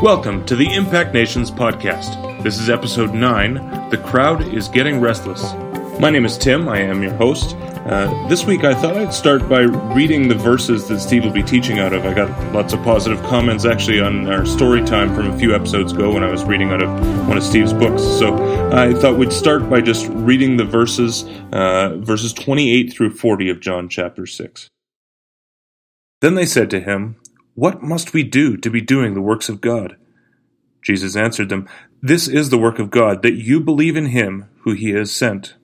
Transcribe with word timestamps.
Welcome 0.00 0.46
to 0.46 0.54
the 0.54 0.72
Impact 0.74 1.12
Nations 1.12 1.50
podcast. 1.50 2.44
This 2.44 2.60
is 2.60 2.70
episode 2.70 3.12
9 3.12 3.90
The 3.90 3.98
Crowd 3.98 4.54
is 4.54 4.68
Getting 4.68 5.00
Restless. 5.00 5.54
My 5.98 6.08
name 6.08 6.24
is 6.24 6.38
Tim, 6.38 6.68
I 6.68 6.78
am 6.78 7.02
your 7.02 7.14
host. 7.14 7.56
Uh, 7.56 8.28
this 8.28 8.44
week 8.44 8.62
I 8.62 8.74
thought 8.74 8.96
I'd 8.96 9.12
start 9.12 9.48
by 9.48 9.62
reading 9.62 10.28
the 10.28 10.36
verses 10.36 10.86
that 10.86 11.00
Steve 11.00 11.24
will 11.24 11.32
be 11.32 11.42
teaching 11.42 11.80
out 11.80 11.92
of. 11.92 12.06
I 12.06 12.14
got 12.14 12.54
lots 12.54 12.72
of 12.74 12.82
positive 12.84 13.20
comments 13.24 13.64
actually 13.64 13.98
on 14.00 14.28
our 14.28 14.46
story 14.46 14.84
time 14.84 15.12
from 15.16 15.32
a 15.32 15.36
few 15.36 15.52
episodes 15.52 15.92
ago 15.92 16.14
when 16.14 16.22
I 16.22 16.30
was 16.30 16.44
reading 16.44 16.70
out 16.70 16.80
of 16.80 16.90
one 17.26 17.36
of 17.36 17.42
Steve's 17.42 17.72
books. 17.72 18.00
So 18.00 18.36
I 18.70 18.94
thought 18.94 19.18
we'd 19.18 19.32
start 19.32 19.68
by 19.68 19.80
just 19.80 20.06
reading 20.10 20.58
the 20.58 20.64
verses, 20.64 21.24
uh, 21.50 21.96
verses 21.98 22.32
28 22.32 22.92
through 22.92 23.14
40 23.14 23.50
of 23.50 23.58
John 23.58 23.88
chapter 23.88 24.26
6. 24.26 24.68
Then 26.20 26.36
they 26.36 26.46
said 26.46 26.70
to 26.70 26.78
him, 26.78 27.16
what 27.58 27.82
must 27.82 28.12
we 28.12 28.22
do 28.22 28.56
to 28.56 28.70
be 28.70 28.80
doing 28.80 29.14
the 29.14 29.20
works 29.20 29.48
of 29.48 29.60
God? 29.60 29.96
Jesus 30.80 31.16
answered 31.16 31.48
them, 31.48 31.68
This 32.00 32.28
is 32.28 32.50
the 32.50 32.56
work 32.56 32.78
of 32.78 32.88
God, 32.88 33.22
that 33.22 33.34
you 33.34 33.58
believe 33.58 33.96
in 33.96 34.06
him 34.06 34.48
who 34.60 34.74
he 34.74 34.90
has 34.90 35.10
sent. 35.10 35.56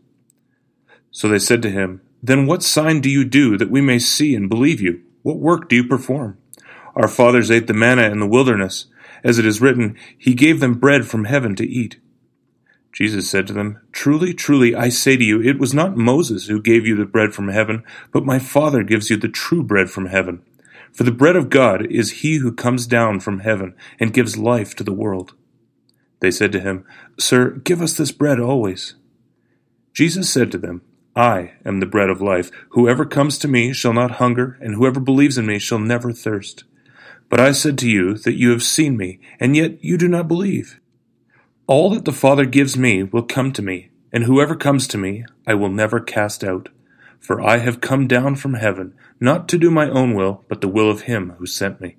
So 1.12 1.28
they 1.28 1.38
said 1.38 1.62
to 1.62 1.70
him, 1.70 2.00
Then 2.20 2.48
what 2.48 2.64
sign 2.64 3.00
do 3.00 3.08
you 3.08 3.24
do 3.24 3.56
that 3.58 3.70
we 3.70 3.80
may 3.80 4.00
see 4.00 4.34
and 4.34 4.48
believe 4.48 4.80
you? 4.80 5.02
What 5.22 5.38
work 5.38 5.68
do 5.68 5.76
you 5.76 5.84
perform? 5.84 6.36
Our 6.96 7.06
fathers 7.06 7.48
ate 7.48 7.68
the 7.68 7.74
manna 7.74 8.10
in 8.10 8.18
the 8.18 8.26
wilderness. 8.26 8.86
As 9.22 9.38
it 9.38 9.46
is 9.46 9.60
written, 9.60 9.96
He 10.18 10.34
gave 10.34 10.58
them 10.58 10.80
bread 10.80 11.06
from 11.06 11.26
heaven 11.26 11.54
to 11.54 11.64
eat. 11.64 12.00
Jesus 12.92 13.30
said 13.30 13.46
to 13.46 13.52
them, 13.52 13.80
Truly, 13.92 14.34
truly, 14.34 14.74
I 14.74 14.88
say 14.88 15.16
to 15.16 15.22
you, 15.24 15.40
it 15.40 15.60
was 15.60 15.72
not 15.72 15.96
Moses 15.96 16.48
who 16.48 16.60
gave 16.60 16.88
you 16.88 16.96
the 16.96 17.04
bread 17.04 17.34
from 17.34 17.50
heaven, 17.50 17.84
but 18.10 18.26
my 18.26 18.40
Father 18.40 18.82
gives 18.82 19.10
you 19.10 19.16
the 19.16 19.28
true 19.28 19.62
bread 19.62 19.90
from 19.90 20.06
heaven. 20.06 20.42
For 20.94 21.02
the 21.02 21.12
bread 21.12 21.34
of 21.34 21.50
God 21.50 21.86
is 21.90 22.22
he 22.22 22.36
who 22.36 22.52
comes 22.52 22.86
down 22.86 23.18
from 23.20 23.40
heaven 23.40 23.74
and 23.98 24.14
gives 24.14 24.38
life 24.38 24.76
to 24.76 24.84
the 24.84 24.92
world. 24.92 25.34
They 26.20 26.30
said 26.30 26.52
to 26.52 26.60
him, 26.60 26.86
Sir, 27.18 27.50
give 27.50 27.82
us 27.82 27.96
this 27.96 28.12
bread 28.12 28.38
always. 28.38 28.94
Jesus 29.92 30.30
said 30.30 30.52
to 30.52 30.58
them, 30.58 30.82
I 31.16 31.52
am 31.64 31.80
the 31.80 31.86
bread 31.86 32.10
of 32.10 32.22
life. 32.22 32.50
Whoever 32.70 33.04
comes 33.04 33.38
to 33.38 33.48
me 33.48 33.72
shall 33.72 33.92
not 33.92 34.12
hunger, 34.12 34.56
and 34.60 34.74
whoever 34.74 35.00
believes 35.00 35.36
in 35.36 35.46
me 35.46 35.58
shall 35.58 35.78
never 35.80 36.12
thirst. 36.12 36.64
But 37.28 37.40
I 37.40 37.52
said 37.52 37.76
to 37.78 37.88
you 37.88 38.14
that 38.14 38.38
you 38.38 38.50
have 38.50 38.62
seen 38.62 38.96
me, 38.96 39.18
and 39.40 39.56
yet 39.56 39.82
you 39.82 39.98
do 39.98 40.08
not 40.08 40.28
believe. 40.28 40.80
All 41.66 41.90
that 41.90 42.04
the 42.04 42.12
Father 42.12 42.44
gives 42.44 42.76
me 42.76 43.02
will 43.02 43.22
come 43.22 43.52
to 43.52 43.62
me, 43.62 43.90
and 44.12 44.24
whoever 44.24 44.54
comes 44.54 44.86
to 44.88 44.98
me 44.98 45.24
I 45.46 45.54
will 45.54 45.70
never 45.70 45.98
cast 45.98 46.44
out. 46.44 46.68
For 47.24 47.40
I 47.40 47.56
have 47.56 47.80
come 47.80 48.06
down 48.06 48.36
from 48.36 48.52
heaven, 48.52 48.92
not 49.18 49.48
to 49.48 49.56
do 49.56 49.70
my 49.70 49.88
own 49.88 50.12
will, 50.12 50.44
but 50.46 50.60
the 50.60 50.68
will 50.68 50.90
of 50.90 51.02
him 51.02 51.30
who 51.38 51.46
sent 51.46 51.80
me. 51.80 51.96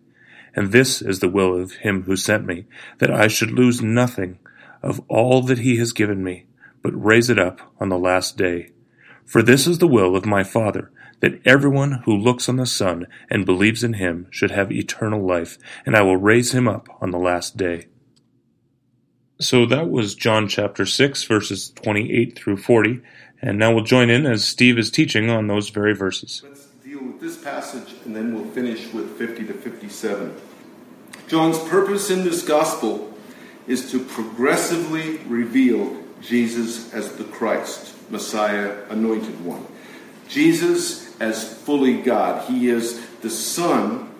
And 0.56 0.72
this 0.72 1.02
is 1.02 1.18
the 1.18 1.28
will 1.28 1.60
of 1.60 1.78
him 1.78 2.04
who 2.04 2.16
sent 2.16 2.46
me, 2.46 2.66
that 3.00 3.10
I 3.10 3.28
should 3.28 3.50
lose 3.50 3.82
nothing 3.82 4.38
of 4.84 5.02
all 5.08 5.42
that 5.42 5.58
he 5.58 5.78
has 5.78 5.94
given 5.94 6.24
me, 6.24 6.46
but 6.84 6.92
raise 6.92 7.32
it 7.32 7.40
up 7.40 7.74
on 7.80 7.90
the 7.90 7.98
last 7.98 8.38
day. 8.38 8.70
For 9.26 9.42
this 9.42 9.66
is 9.66 9.80
the 9.80 9.88
will 9.88 10.16
of 10.16 10.28
my 10.28 10.44
Father, 10.44 10.92
that 11.22 11.42
everyone 11.44 12.04
who 12.06 12.16
looks 12.16 12.48
on 12.48 12.58
the 12.58 12.68
Son 12.68 13.08
and 13.28 13.48
believes 13.48 13.84
in 13.84 13.94
him 13.94 14.28
should 14.30 14.52
have 14.52 14.72
eternal 14.72 15.26
life, 15.26 15.58
and 15.88 15.96
I 15.96 16.04
will 16.04 16.18
raise 16.18 16.54
him 16.54 16.68
up 16.68 16.88
on 17.02 17.10
the 17.10 17.18
last 17.18 17.58
day. 17.58 17.88
So 19.40 19.66
that 19.66 19.90
was 19.90 20.14
John 20.14 20.48
chapter 20.48 20.86
6, 20.86 21.24
verses 21.24 21.72
28 21.72 22.38
through 22.38 22.58
40. 22.58 23.02
And 23.42 23.60
now 23.60 23.74
we'll 23.74 23.84
join 23.84 24.10
in 24.10 24.26
as 24.26 24.44
Steve 24.44 24.78
is 24.78 24.90
teaching 24.90 25.30
on 25.30 25.48
those 25.48 25.70
very 25.70 25.94
verses. 25.94 26.42
Let's 26.48 26.66
deal 26.84 27.04
with 27.04 27.20
this 27.20 27.38
passage 27.38 27.96
and 28.06 28.16
then 28.16 28.34
we'll 28.34 28.52
finish 28.52 28.92
with 28.94 29.18
50 29.18 29.46
to 29.48 29.54
57. 29.54 30.36
John's 31.28 31.60
purpose 31.60 32.10
in 32.10 32.24
this 32.24 32.44
gospel 32.44 33.14
is 33.68 33.92
to 33.92 34.00
progressively 34.00 35.18
reveal 35.26 36.02
Jesus 36.22 36.94
as 36.94 37.14
the 37.14 37.24
Christ, 37.24 37.94
Messiah, 38.10 38.84
anointed 38.90 39.44
one. 39.44 39.66
Jesus 40.28 41.20
as 41.20 41.54
fully 41.62 42.02
God. 42.02 42.50
He 42.50 42.70
is 42.70 43.06
the 43.22 43.30
Son, 43.30 44.12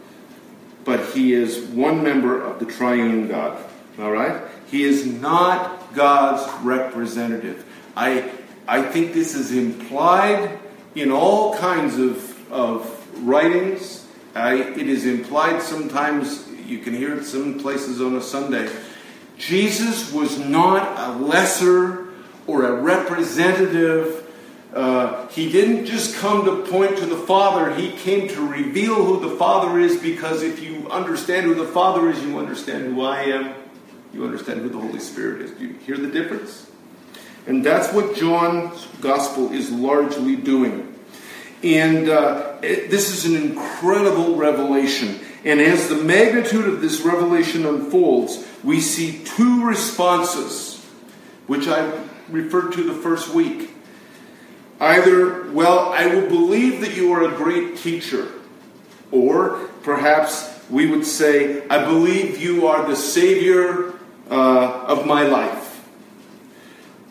but 0.84 1.14
he 1.14 1.34
is 1.34 1.62
one 1.70 2.04
member 2.04 2.42
of 2.42 2.60
the 2.60 2.66
triune 2.66 3.28
God. 3.28 3.64
All 4.00 4.12
right? 4.12 4.42
He 4.68 4.84
is 4.84 5.06
not 5.06 5.94
God's 5.94 6.52
representative. 6.64 7.66
I 7.96 8.32
I 8.68 8.82
think 8.82 9.14
this 9.14 9.36
is 9.36 9.52
implied 9.52 10.60
in 10.96 11.12
all 11.12 11.56
kinds 11.58 12.00
of, 12.00 12.52
of 12.52 13.26
writings. 13.26 14.08
I, 14.34 14.56
it 14.56 14.90
is 14.90 15.06
implied 15.06 15.62
sometimes, 15.62 16.48
you 16.66 16.80
can 16.80 16.94
hear 16.94 17.16
it 17.16 17.26
some 17.26 17.60
places 17.60 18.02
on 18.02 18.16
a 18.16 18.22
Sunday. 18.22 18.70
Jesus 19.38 20.12
was 20.12 20.40
not 20.40 20.98
a 20.98 21.18
lesser 21.24 22.08
or 22.48 22.66
a 22.66 22.82
representative. 22.82 24.24
Uh, 24.74 25.28
he 25.28 25.52
didn't 25.52 25.86
just 25.86 26.16
come 26.18 26.46
to 26.46 26.70
point 26.70 26.98
to 26.98 27.06
the 27.06 27.18
Father, 27.18 27.74
he 27.76 27.92
came 27.92 28.28
to 28.28 28.48
reveal 28.48 28.96
who 28.96 29.30
the 29.30 29.36
Father 29.38 29.80
is 29.80 29.98
because 29.98 30.42
if 30.42 30.62
you 30.62 30.90
understand 30.90 31.46
who 31.46 31.56
the 31.56 31.68
Father 31.68 32.10
is, 32.10 32.22
you 32.24 32.40
understand 32.40 32.94
who 32.94 33.04
I 33.04 33.22
am, 33.24 33.54
you 34.14 34.26
understand 34.26 34.62
who 34.62 34.70
the 34.70 34.80
Holy 34.80 35.00
Spirit 35.00 35.42
is. 35.42 35.52
Do 35.52 35.66
you 35.66 35.74
hear 35.76 35.98
the 35.98 36.10
difference? 36.10 36.70
And 37.48 37.64
that's 37.64 37.94
what 37.94 38.16
John's 38.16 38.88
gospel 39.02 39.52
is 39.52 39.72
largely 39.72 40.36
doing. 40.36 40.94
And 41.64 42.10
uh, 42.10 42.58
it, 42.62 42.90
this 42.90 43.12
is 43.12 43.26
an 43.26 43.42
incredible 43.42 44.36
revelation. 44.36 45.20
And 45.44 45.62
as 45.62 45.90
the 45.90 45.96
magnitude 45.96 46.66
of 46.66 46.82
this 46.82 47.02
revelation 47.02 47.66
unfolds, 47.66 48.46
we 48.64 48.80
see 48.80 49.24
two 49.24 49.66
responses, 49.66 50.84
which 51.46 51.68
I 51.68 51.92
referred 52.30 52.74
to 52.74 52.84
the 52.84 52.94
first 52.94 53.34
week. 53.34 53.72
Either, 54.80 55.52
well, 55.52 55.94
I 55.94 56.08
will 56.08 56.28
believe 56.28 56.82
that 56.82 56.98
you 56.98 57.14
are 57.14 57.24
a 57.24 57.38
great 57.38 57.78
teacher, 57.78 58.28
or 59.12 59.70
perhaps 59.84 60.52
we 60.70 60.88
would 60.88 61.06
say, 61.06 61.66
I 61.70 61.86
believe 61.86 62.42
you 62.42 62.68
are 62.68 62.86
the 62.88 62.96
Savior 62.96 63.94
uh, 64.30 64.86
of 64.88 65.06
my 65.06 65.24
life 65.24 65.65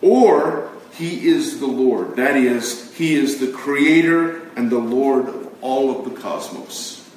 or 0.01 0.71
he 0.93 1.27
is 1.27 1.59
the 1.59 1.67
Lord. 1.67 2.15
That 2.15 2.35
is, 2.35 2.93
he 2.95 3.15
is 3.15 3.39
the 3.39 3.51
creator 3.51 4.41
and 4.55 4.69
the 4.69 4.79
Lord 4.79 5.27
of 5.27 5.55
all 5.61 5.99
of 5.99 6.05
the 6.05 6.19
cosmos. 6.19 7.09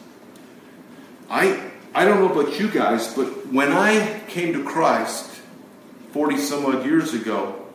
I 1.31 1.69
I 1.95 2.05
don't 2.05 2.21
know 2.21 2.41
about 2.41 2.61
you 2.61 2.69
guys, 2.71 3.13
but 3.15 3.53
when 3.53 3.73
I 3.73 4.21
came 4.29 4.53
to 4.53 4.63
Christ 4.63 5.29
40 6.13 6.39
some 6.39 6.67
odd 6.67 6.85
years 6.85 7.15
ago, 7.15 7.67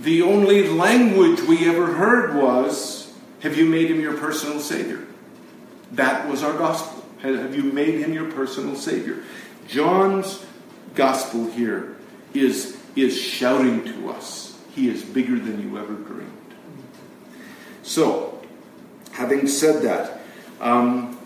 the 0.00 0.22
only 0.22 0.68
language 0.68 1.42
we 1.42 1.68
ever 1.68 1.86
heard 1.92 2.34
was, 2.34 3.12
Have 3.40 3.58
you 3.58 3.66
made 3.66 3.90
him 3.90 4.00
your 4.00 4.16
personal 4.16 4.60
Savior? 4.60 5.06
That 5.92 6.28
was 6.28 6.42
our 6.42 6.56
gospel. 6.56 7.04
Have 7.20 7.54
you 7.54 7.64
made 7.64 7.98
him 7.98 8.14
your 8.14 8.30
personal 8.32 8.74
Savior? 8.76 9.22
John's 9.68 10.44
gospel 10.94 11.50
here 11.50 11.96
is 12.32 12.79
is 12.96 13.20
shouting 13.20 13.84
to 13.84 14.10
us, 14.10 14.58
He 14.74 14.88
is 14.88 15.02
bigger 15.02 15.38
than 15.38 15.62
you 15.62 15.78
ever 15.78 15.94
dreamed. 15.94 16.32
So, 17.82 18.40
having 19.12 19.46
said 19.46 19.82
that, 19.82 20.20
um, 20.60 21.18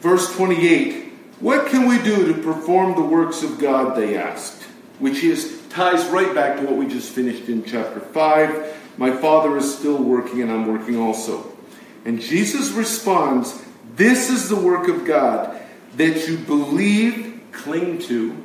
verse 0.00 0.34
28 0.36 1.06
what 1.40 1.66
can 1.66 1.86
we 1.86 1.98
do 1.98 2.32
to 2.32 2.42
perform 2.42 2.94
the 2.94 3.02
works 3.02 3.42
of 3.42 3.58
God? 3.58 3.94
They 3.94 4.16
asked, 4.16 4.62
which 4.98 5.22
is 5.22 5.62
ties 5.68 6.06
right 6.08 6.34
back 6.34 6.58
to 6.58 6.64
what 6.64 6.76
we 6.76 6.86
just 6.86 7.12
finished 7.12 7.50
in 7.50 7.62
chapter 7.62 8.00
5. 8.00 8.74
My 8.96 9.10
Father 9.14 9.54
is 9.58 9.78
still 9.78 10.02
working, 10.02 10.40
and 10.40 10.50
I'm 10.50 10.66
working 10.66 10.96
also. 10.96 11.52
And 12.06 12.22
Jesus 12.22 12.70
responds, 12.70 13.62
This 13.96 14.30
is 14.30 14.48
the 14.48 14.56
work 14.56 14.88
of 14.88 15.04
God, 15.04 15.60
that 15.96 16.26
you 16.26 16.38
believe, 16.38 17.42
cling 17.52 17.98
to, 18.02 18.42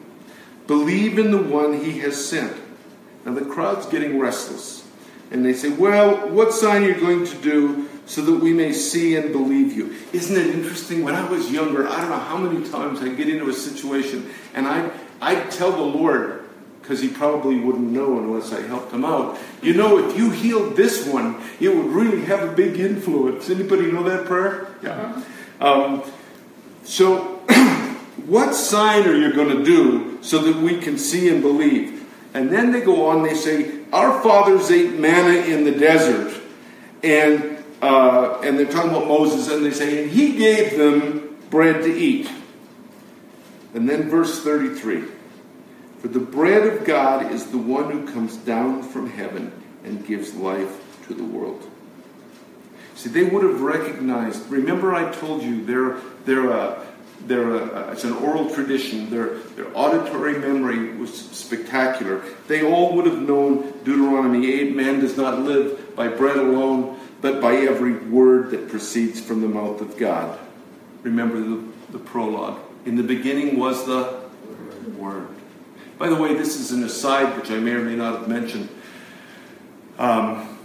Believe 0.71 1.19
in 1.19 1.31
the 1.31 1.37
one 1.37 1.83
he 1.83 1.99
has 1.99 2.29
sent. 2.29 2.55
Now 3.25 3.33
the 3.33 3.43
crowd's 3.43 3.85
getting 3.87 4.17
restless. 4.17 4.87
And 5.29 5.45
they 5.45 5.51
say, 5.51 5.67
Well, 5.67 6.29
what 6.29 6.53
sign 6.53 6.85
are 6.85 6.87
you 6.87 6.95
going 6.97 7.25
to 7.25 7.35
do 7.39 7.89
so 8.05 8.21
that 8.21 8.35
we 8.35 8.53
may 8.53 8.71
see 8.71 9.17
and 9.17 9.33
believe 9.33 9.73
you? 9.73 9.93
Isn't 10.13 10.37
it 10.37 10.55
interesting? 10.55 11.03
When 11.03 11.13
I 11.13 11.29
was 11.29 11.51
younger, 11.51 11.89
I 11.89 11.99
don't 11.99 12.09
know 12.09 12.19
how 12.19 12.37
many 12.37 12.69
times 12.69 13.01
I'd 13.01 13.17
get 13.17 13.27
into 13.27 13.49
a 13.49 13.53
situation 13.53 14.29
and 14.53 14.65
I'd, 14.65 14.93
I'd 15.19 15.51
tell 15.51 15.73
the 15.73 15.81
Lord, 15.81 16.47
because 16.81 17.01
he 17.01 17.09
probably 17.09 17.59
wouldn't 17.59 17.91
know 17.91 18.17
unless 18.19 18.53
I 18.53 18.61
helped 18.61 18.93
him 18.93 19.03
out. 19.03 19.37
You 19.61 19.73
know, 19.73 19.97
if 19.97 20.17
you 20.17 20.29
healed 20.29 20.77
this 20.77 21.05
one, 21.05 21.35
it 21.59 21.75
would 21.75 21.87
really 21.87 22.23
have 22.23 22.47
a 22.47 22.53
big 22.53 22.79
influence. 22.79 23.49
Anybody 23.49 23.91
know 23.91 24.03
that 24.03 24.25
prayer? 24.25 24.73
Yeah. 24.81 25.21
Um, 25.59 26.01
so 26.85 27.30
What 28.31 28.55
sign 28.55 29.05
are 29.09 29.13
you 29.13 29.33
going 29.33 29.57
to 29.57 29.61
do 29.61 30.19
so 30.21 30.39
that 30.39 30.55
we 30.55 30.77
can 30.77 30.97
see 30.97 31.27
and 31.27 31.41
believe? 31.41 32.09
And 32.33 32.49
then 32.49 32.71
they 32.71 32.79
go 32.79 33.07
on, 33.07 33.23
they 33.23 33.35
say, 33.35 33.81
Our 33.91 34.23
fathers 34.23 34.71
ate 34.71 34.93
manna 34.97 35.41
in 35.53 35.65
the 35.65 35.73
desert. 35.73 36.41
And, 37.03 37.61
uh, 37.81 38.39
and 38.41 38.57
they're 38.57 38.71
talking 38.71 38.91
about 38.91 39.09
Moses, 39.09 39.51
and 39.51 39.65
they 39.65 39.71
say, 39.71 40.03
And 40.03 40.11
he 40.11 40.37
gave 40.37 40.77
them 40.77 41.39
bread 41.49 41.83
to 41.83 41.93
eat. 41.93 42.31
And 43.73 43.89
then 43.89 44.09
verse 44.09 44.41
33 44.41 45.03
For 45.99 46.07
the 46.07 46.21
bread 46.21 46.65
of 46.65 46.85
God 46.85 47.33
is 47.33 47.47
the 47.47 47.57
one 47.57 47.91
who 47.91 48.13
comes 48.13 48.37
down 48.37 48.83
from 48.83 49.09
heaven 49.09 49.51
and 49.83 50.07
gives 50.07 50.33
life 50.35 51.05
to 51.07 51.13
the 51.13 51.25
world. 51.25 51.69
See, 52.95 53.09
they 53.09 53.23
would 53.23 53.43
have 53.43 53.59
recognized. 53.59 54.49
Remember, 54.49 54.95
I 54.95 55.11
told 55.11 55.43
you 55.43 55.65
they're, 55.65 55.97
they're 56.23 56.49
a, 56.49 56.87
they're 57.27 57.55
a, 57.55 57.91
it's 57.91 58.03
an 58.03 58.13
oral 58.13 58.53
tradition. 58.53 59.09
Their, 59.09 59.37
their 59.55 59.67
auditory 59.75 60.37
memory 60.37 60.95
was 60.95 61.13
spectacular. 61.13 62.23
They 62.47 62.63
all 62.63 62.95
would 62.95 63.05
have 63.05 63.21
known 63.21 63.71
Deuteronomy 63.83 64.51
8 64.51 64.75
man 64.75 64.99
does 64.99 65.17
not 65.17 65.39
live 65.39 65.95
by 65.95 66.07
bread 66.07 66.37
alone, 66.37 66.99
but 67.21 67.41
by 67.41 67.55
every 67.55 67.93
word 67.93 68.51
that 68.51 68.69
proceeds 68.69 69.19
from 69.19 69.41
the 69.41 69.47
mouth 69.47 69.81
of 69.81 69.97
God. 69.97 70.39
Remember 71.03 71.39
the, 71.39 71.63
the 71.91 71.99
prologue. 71.99 72.59
In 72.85 72.95
the 72.95 73.03
beginning 73.03 73.59
was 73.59 73.85
the 73.85 74.21
Word. 74.97 75.27
By 75.97 76.09
the 76.09 76.15
way, 76.15 76.33
this 76.33 76.59
is 76.59 76.71
an 76.71 76.83
aside 76.83 77.37
which 77.37 77.51
I 77.51 77.57
may 77.57 77.73
or 77.73 77.83
may 77.83 77.95
not 77.95 78.19
have 78.19 78.27
mentioned. 78.27 78.69
Um, 79.99 80.57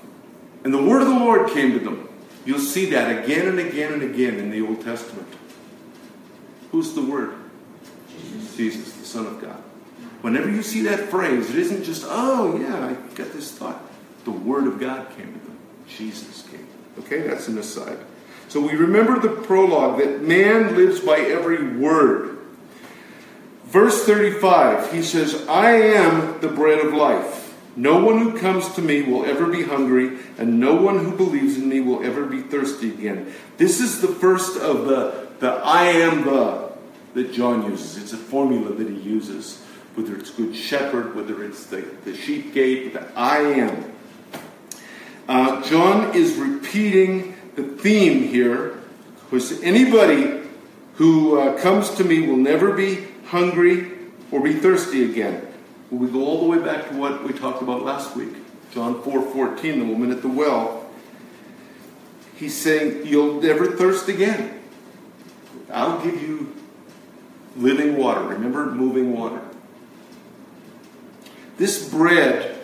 and 0.65 0.73
the 0.73 0.83
word 0.83 1.03
of 1.03 1.09
the 1.09 1.19
Lord 1.19 1.51
came 1.51 1.73
to 1.73 1.79
them. 1.79 2.09
You'll 2.47 2.59
see 2.59 2.91
that 2.91 3.25
again 3.25 3.47
and 3.47 3.59
again 3.59 3.93
and 3.93 4.03
again 4.03 4.37
in 4.37 4.51
the 4.51 4.63
Old 4.63 4.83
Testament. 4.83 5.29
Who's 6.77 6.93
the 6.93 7.01
Word? 7.01 7.33
Jesus, 8.11 8.55
Jesus 8.55 8.93
the 8.93 9.07
Son 9.07 9.27
of 9.27 9.41
God. 9.41 9.57
Whenever 10.21 10.51
you 10.51 10.63
see 10.63 10.83
that 10.83 11.09
phrase, 11.09 11.49
it 11.49 11.57
isn't 11.57 11.85
just, 11.85 12.05
oh, 12.07 12.59
yeah, 12.61 12.89
I 12.89 12.93
got 13.15 13.33
this 13.33 13.51
thought. 13.53 13.81
The 14.27 14.31
Word 14.31 14.67
of 14.67 14.79
God 14.79 15.09
came 15.17 15.33
to 15.33 15.39
them. 15.39 15.59
Jesus 15.89 16.47
came. 16.51 16.67
Okay, 16.99 17.27
that's 17.27 17.49
an 17.49 17.57
aside. 17.57 17.97
So 18.49 18.61
we 18.61 18.75
remember 18.75 19.19
the 19.19 19.41
prologue 19.41 20.01
that 20.01 20.21
man 20.21 20.77
lives 20.77 21.01
by 21.01 21.17
every 21.17 21.79
word. 21.79 22.41
Verse 23.65 24.05
35, 24.05 24.93
he 24.93 25.03
says, 25.03 25.49
I 25.49 25.71
am 25.71 26.39
the 26.43 26.49
bread 26.49 26.85
of 26.85 26.93
life. 26.93 27.57
No 27.75 28.05
one 28.05 28.19
who 28.19 28.39
comes 28.39 28.69
to 28.75 28.83
me 28.83 29.01
will 29.01 29.25
ever 29.25 29.47
be 29.47 29.63
hungry, 29.63 30.19
and 30.37 30.61
no 30.61 30.75
one 30.75 30.99
who 30.99 31.17
believes 31.17 31.57
in 31.57 31.71
me 31.71 31.81
will 31.81 32.05
ever 32.05 32.27
be 32.27 32.43
thirsty 32.43 32.91
again. 32.91 33.33
This 33.57 33.81
is 33.81 34.03
the 34.03 34.09
first 34.09 34.59
of 34.59 34.85
the, 34.85 35.29
the 35.41 35.53
I 35.53 35.85
am 35.85 36.25
the 36.25 36.66
that 37.17 37.33
John 37.33 37.65
uses. 37.71 37.97
It's 37.97 38.13
a 38.13 38.19
formula 38.19 38.75
that 38.75 38.87
he 38.87 38.95
uses, 38.97 39.63
whether 39.95 40.15
it's 40.15 40.31
good 40.31 40.55
shepherd, 40.55 41.17
whether 41.17 41.43
it's 41.43 41.65
the, 41.65 41.81
the 42.05 42.15
sheep 42.15 42.53
gate, 42.53 42.93
the 42.93 43.11
I 43.17 43.39
am. 43.39 43.93
Uh, 45.27 45.63
John 45.63 46.15
is 46.15 46.35
repeating 46.35 47.35
the 47.55 47.63
theme 47.63 48.29
here, 48.29 48.79
because 49.25 49.63
anybody 49.63 50.43
who 50.97 51.41
uh, 51.41 51.59
comes 51.59 51.95
to 51.95 52.05
me 52.05 52.27
will 52.27 52.37
never 52.37 52.73
be 52.73 53.09
hungry 53.29 53.93
or 54.31 54.43
be 54.43 54.53
thirsty 54.53 55.11
again. 55.11 55.49
We 55.91 56.09
go 56.09 56.23
all 56.23 56.43
the 56.43 56.49
way 56.51 56.59
back 56.59 56.91
to 56.91 56.97
what 56.97 57.25
we 57.25 57.33
talked 57.33 57.63
about 57.63 57.83
last 57.83 58.15
week, 58.15 58.35
John 58.73 59.03
4 59.03 59.57
the 59.57 59.85
woman 59.85 60.13
at 60.13 60.21
the 60.21 60.29
well. 60.29 60.91
He's 62.37 62.55
saying, 62.55 63.07
You'll 63.07 63.41
never 63.41 63.73
thirst 63.73 64.11
again. 64.11 64.61
I'll 65.73 66.05
give 66.05 66.21
you 66.21 66.56
living 67.57 67.97
water. 67.97 68.23
Remember, 68.23 68.67
moving 68.67 69.17
water. 69.17 69.41
This 71.57 71.89
bread, 71.89 72.59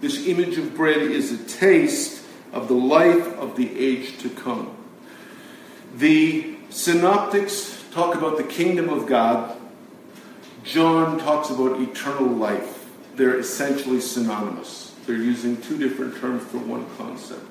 this 0.00 0.26
image 0.26 0.58
of 0.58 0.74
bread, 0.74 0.98
is 0.98 1.32
a 1.32 1.44
taste 1.44 2.24
of 2.52 2.68
the 2.68 2.74
life 2.74 3.26
of 3.38 3.56
the 3.56 3.78
age 3.78 4.18
to 4.18 4.30
come. 4.30 4.76
The 5.96 6.56
synoptics 6.70 7.84
talk 7.92 8.16
about 8.16 8.36
the 8.36 8.44
kingdom 8.44 8.88
of 8.88 9.06
God 9.06 9.56
John 10.64 11.18
talks 11.18 11.50
about 11.50 11.78
eternal 11.80 12.26
life. 12.26 12.86
They're 13.16 13.38
essentially 13.38 14.00
synonymous. 14.00 14.94
They're 15.06 15.16
using 15.16 15.60
two 15.60 15.78
different 15.78 16.16
terms 16.16 16.42
for 16.44 16.58
one 16.58 16.86
concept. 16.96 17.42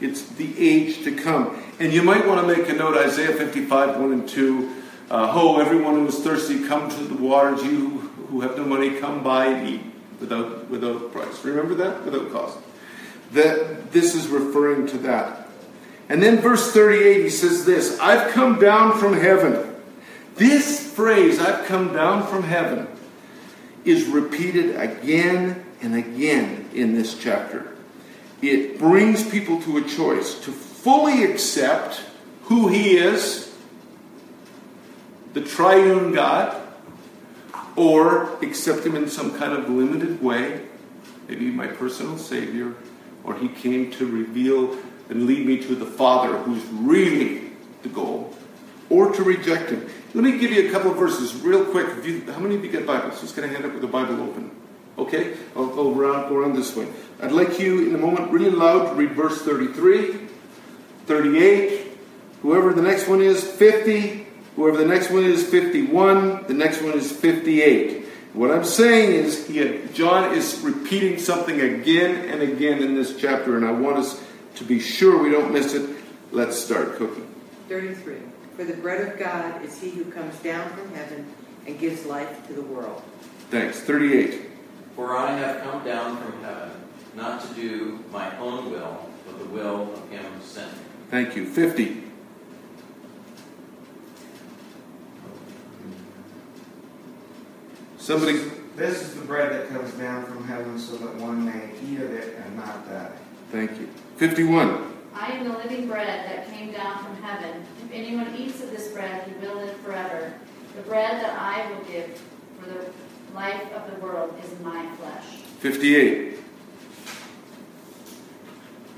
It's 0.00 0.22
the 0.22 0.54
age 0.58 1.02
to 1.04 1.16
come. 1.16 1.62
And 1.80 1.92
you 1.92 2.02
might 2.02 2.26
want 2.26 2.46
to 2.46 2.46
make 2.46 2.68
a 2.68 2.74
note 2.74 2.98
Isaiah 2.98 3.32
55, 3.32 3.98
1 3.98 4.12
and 4.12 4.28
2. 4.28 4.82
Uh, 5.10 5.28
Ho, 5.28 5.60
everyone 5.60 5.94
who 5.94 6.08
is 6.08 6.18
thirsty, 6.18 6.66
come 6.66 6.90
to 6.90 7.04
the 7.04 7.14
waters. 7.14 7.62
You 7.62 7.88
who 8.30 8.40
have 8.40 8.56
no 8.56 8.64
money, 8.64 8.98
come 8.98 9.22
buy 9.22 9.46
and 9.46 9.68
eat 9.68 9.82
without, 10.20 10.68
without 10.68 11.12
price. 11.12 11.44
Remember 11.44 11.74
that? 11.76 12.04
Without 12.04 12.32
cost. 12.32 12.58
That 13.32 13.92
this 13.92 14.14
is 14.14 14.28
referring 14.28 14.86
to 14.88 14.98
that. 14.98 15.48
And 16.08 16.22
then 16.22 16.38
verse 16.38 16.72
38, 16.72 17.22
he 17.22 17.30
says 17.30 17.64
this 17.64 17.98
I've 18.00 18.32
come 18.32 18.58
down 18.58 18.98
from 18.98 19.14
heaven 19.14 19.76
this 20.36 20.92
phrase, 20.92 21.40
I've 21.40 21.64
come 21.64 21.94
down 21.94 22.26
from 22.26 22.42
heaven, 22.42 22.86
is 23.86 24.06
repeated 24.06 24.76
again 24.76 25.64
and 25.80 25.94
again 25.94 26.68
in 26.74 26.94
this 26.94 27.18
chapter. 27.18 27.74
It 28.42 28.78
brings 28.78 29.28
people 29.28 29.62
to 29.62 29.78
a 29.78 29.82
choice 29.82 30.38
to 30.40 30.52
fully 30.52 31.24
accept 31.24 32.02
who 32.44 32.68
He 32.68 32.98
is, 32.98 33.55
the 35.36 35.42
triune 35.42 36.12
God, 36.12 36.62
or 37.76 38.42
accept 38.42 38.86
Him 38.86 38.96
in 38.96 39.06
some 39.06 39.36
kind 39.36 39.52
of 39.52 39.68
limited 39.68 40.22
way, 40.22 40.62
maybe 41.28 41.50
my 41.50 41.66
personal 41.66 42.16
Savior, 42.16 42.72
or 43.22 43.34
He 43.34 43.50
came 43.50 43.90
to 43.92 44.06
reveal 44.06 44.78
and 45.10 45.26
lead 45.26 45.46
me 45.46 45.58
to 45.58 45.74
the 45.74 45.84
Father 45.84 46.38
who's 46.38 46.64
really 46.72 47.50
the 47.82 47.90
goal, 47.90 48.34
or 48.88 49.12
to 49.12 49.22
reject 49.22 49.68
Him. 49.68 49.86
Let 50.14 50.24
me 50.24 50.38
give 50.38 50.52
you 50.52 50.70
a 50.70 50.72
couple 50.72 50.92
of 50.92 50.96
verses 50.96 51.34
real 51.42 51.66
quick. 51.66 52.02
You, 52.02 52.22
how 52.32 52.38
many 52.38 52.54
of 52.54 52.64
you 52.64 52.70
get 52.70 52.86
Bibles? 52.86 53.20
Who's 53.20 53.32
going 53.32 53.46
to 53.46 53.54
hand 53.54 53.66
up 53.66 53.72
with 53.72 53.82
the 53.82 53.88
Bible 53.88 54.18
open? 54.22 54.50
Okay, 54.96 55.36
I'll 55.54 55.66
go 55.66 55.92
around, 55.94 56.30
go 56.30 56.36
around 56.36 56.56
this 56.56 56.74
way. 56.74 56.88
I'd 57.20 57.32
like 57.32 57.58
you, 57.58 57.90
in 57.90 57.94
a 57.94 57.98
moment, 57.98 58.30
really 58.30 58.48
loud 58.48 58.88
to 58.88 58.94
read 58.94 59.12
verse 59.12 59.42
33, 59.42 60.18
38, 61.04 61.92
whoever 62.40 62.72
the 62.72 62.80
next 62.80 63.06
one 63.06 63.20
is, 63.20 63.44
50, 63.44 64.25
whoever 64.56 64.78
the 64.78 64.86
next 64.86 65.10
one 65.10 65.24
is, 65.24 65.46
51, 65.48 66.46
the 66.46 66.54
next 66.54 66.82
one 66.82 66.94
is 66.94 67.12
58. 67.12 68.04
What 68.32 68.50
I'm 68.50 68.64
saying 68.64 69.12
is, 69.12 69.46
he, 69.46 69.80
John 69.94 70.34
is 70.34 70.58
repeating 70.60 71.18
something 71.18 71.60
again 71.60 72.28
and 72.28 72.42
again 72.42 72.82
in 72.82 72.94
this 72.94 73.16
chapter, 73.16 73.56
and 73.56 73.64
I 73.64 73.70
want 73.70 73.98
us 73.98 74.22
to 74.56 74.64
be 74.64 74.80
sure 74.80 75.22
we 75.22 75.30
don't 75.30 75.52
miss 75.52 75.74
it. 75.74 75.88
Let's 76.32 76.58
start 76.58 76.96
cooking. 76.96 77.26
33. 77.68 78.16
For 78.56 78.64
the 78.64 78.74
bread 78.74 79.06
of 79.06 79.18
God 79.18 79.64
is 79.64 79.78
he 79.80 79.90
who 79.90 80.04
comes 80.06 80.36
down 80.40 80.68
from 80.70 80.92
heaven 80.94 81.26
and 81.66 81.78
gives 81.78 82.04
life 82.06 82.46
to 82.48 82.52
the 82.54 82.62
world. 82.62 83.02
Thanks. 83.50 83.80
38. 83.80 84.50
For 84.94 85.16
I 85.16 85.36
have 85.36 85.62
come 85.62 85.84
down 85.84 86.16
from 86.16 86.42
heaven, 86.42 86.70
not 87.14 87.46
to 87.46 87.54
do 87.54 88.02
my 88.12 88.36
own 88.38 88.70
will, 88.70 89.08
but 89.26 89.38
the 89.38 89.44
will 89.46 89.92
of 89.92 90.10
him 90.10 90.24
who 90.24 90.44
sent 90.44 90.72
me. 90.72 90.78
Thank 91.10 91.36
you. 91.36 91.46
50. 91.46 92.05
Somebody. 98.06 98.38
This 98.76 99.02
is 99.02 99.16
the 99.16 99.24
bread 99.24 99.50
that 99.50 99.68
comes 99.68 99.92
down 99.94 100.26
from 100.26 100.46
heaven 100.46 100.78
so 100.78 100.94
that 100.94 101.16
one 101.16 101.44
may 101.44 101.70
eat 101.84 101.98
of 101.98 102.12
it 102.12 102.36
and 102.36 102.56
not 102.56 102.88
die. 102.88 103.10
Thank 103.50 103.80
you. 103.80 103.88
51. 104.14 104.94
I 105.12 105.32
am 105.32 105.48
the 105.48 105.58
living 105.58 105.88
bread 105.88 106.06
that 106.30 106.48
came 106.52 106.70
down 106.70 107.04
from 107.04 107.20
heaven. 107.20 107.66
If 107.84 107.90
anyone 107.92 108.32
eats 108.36 108.62
of 108.62 108.70
this 108.70 108.92
bread, 108.92 109.26
he 109.26 109.34
will 109.44 109.56
live 109.56 109.76
forever. 109.78 110.32
The 110.76 110.82
bread 110.82 111.20
that 111.20 111.36
I 111.36 111.68
will 111.68 111.82
give 111.82 112.22
for 112.60 112.70
the 112.70 112.86
life 113.34 113.72
of 113.72 113.90
the 113.90 113.98
world 114.00 114.32
is 114.44 114.56
my 114.60 114.86
flesh. 114.98 115.24
58. 115.58 116.38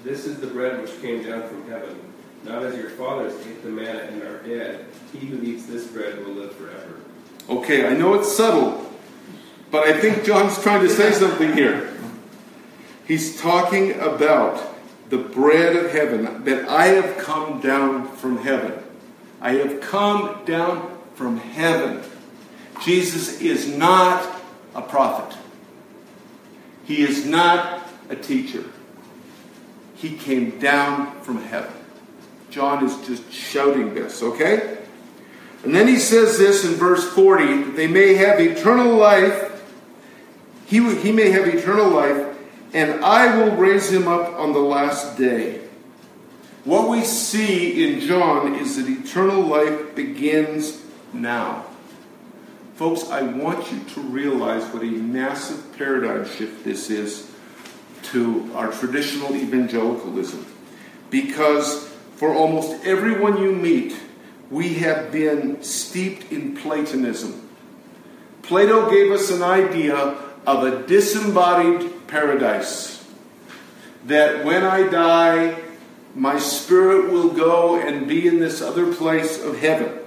This 0.04 0.26
is 0.26 0.38
the 0.38 0.48
bread 0.48 0.82
which 0.82 1.00
came 1.00 1.22
down 1.22 1.48
from 1.48 1.66
heaven, 1.70 1.98
not 2.44 2.62
as 2.62 2.76
your 2.76 2.90
fathers 2.90 3.32
ate 3.46 3.62
the 3.62 3.70
manna 3.70 4.00
and 4.00 4.22
are 4.22 4.42
dead. 4.42 4.84
He 5.14 5.20
who 5.20 5.42
eats 5.42 5.64
this 5.64 5.86
bread 5.86 6.18
will 6.18 6.34
live 6.34 6.54
forever. 6.54 7.00
Okay, 7.48 7.86
I 7.86 7.94
know 7.94 8.12
it's 8.12 8.30
subtle, 8.30 8.87
but 9.70 9.86
I 9.86 9.98
think 9.98 10.24
John's 10.24 10.60
trying 10.62 10.82
to 10.82 10.90
say 10.90 11.12
something 11.12 11.52
here. 11.52 11.94
He's 13.06 13.40
talking 13.40 13.92
about 14.00 14.74
the 15.10 15.18
bread 15.18 15.76
of 15.76 15.90
heaven, 15.90 16.44
that 16.44 16.68
I 16.68 16.86
have 16.88 17.16
come 17.18 17.60
down 17.60 18.08
from 18.16 18.38
heaven. 18.38 18.74
I 19.40 19.52
have 19.52 19.80
come 19.80 20.44
down 20.44 20.98
from 21.14 21.38
heaven. 21.38 22.02
Jesus 22.82 23.40
is 23.40 23.66
not 23.66 24.40
a 24.74 24.82
prophet. 24.82 25.38
He 26.84 27.02
is 27.02 27.24
not 27.24 27.88
a 28.08 28.16
teacher. 28.16 28.64
He 29.94 30.16
came 30.16 30.58
down 30.58 31.20
from 31.22 31.42
heaven. 31.42 31.72
John 32.50 32.84
is 32.84 32.96
just 33.06 33.30
shouting 33.32 33.94
this, 33.94 34.22
okay? 34.22 34.78
And 35.64 35.74
then 35.74 35.88
he 35.88 35.98
says 35.98 36.38
this 36.38 36.64
in 36.64 36.72
verse 36.74 37.04
40 37.12 37.62
that 37.64 37.76
they 37.76 37.88
may 37.88 38.14
have 38.14 38.40
eternal 38.40 38.94
life. 38.94 39.47
He, 40.68 40.96
he 40.96 41.12
may 41.12 41.30
have 41.30 41.48
eternal 41.48 41.88
life 41.88 42.36
and 42.74 43.02
I 43.02 43.34
will 43.38 43.56
raise 43.56 43.90
him 43.90 44.06
up 44.06 44.34
on 44.34 44.52
the 44.52 44.58
last 44.58 45.16
day. 45.16 45.62
What 46.64 46.90
we 46.90 47.04
see 47.04 47.88
in 47.88 48.00
John 48.00 48.54
is 48.54 48.76
that 48.76 48.86
eternal 48.86 49.40
life 49.40 49.94
begins 49.94 50.82
now. 51.14 51.64
Folks, 52.74 53.08
I 53.08 53.22
want 53.22 53.72
you 53.72 53.80
to 53.94 54.00
realize 54.02 54.62
what 54.74 54.82
a 54.82 54.90
massive 54.90 55.76
paradigm 55.78 56.28
shift 56.28 56.64
this 56.64 56.90
is 56.90 57.30
to 58.12 58.50
our 58.54 58.70
traditional 58.70 59.34
evangelicalism. 59.34 60.44
Because 61.08 61.88
for 62.16 62.34
almost 62.34 62.84
everyone 62.84 63.42
you 63.42 63.52
meet, 63.52 63.98
we 64.50 64.74
have 64.74 65.10
been 65.10 65.62
steeped 65.62 66.30
in 66.30 66.54
Platonism. 66.54 67.48
Plato 68.42 68.90
gave 68.90 69.10
us 69.10 69.30
an 69.30 69.42
idea 69.42 70.27
of 70.48 70.64
a 70.64 70.86
disembodied 70.86 72.06
paradise. 72.06 73.06
That 74.06 74.46
when 74.46 74.64
I 74.64 74.88
die, 74.88 75.60
my 76.14 76.38
spirit 76.38 77.12
will 77.12 77.28
go 77.28 77.78
and 77.78 78.08
be 78.08 78.26
in 78.26 78.38
this 78.40 78.62
other 78.62 78.94
place 78.94 79.44
of 79.44 79.58
heaven. 79.58 79.98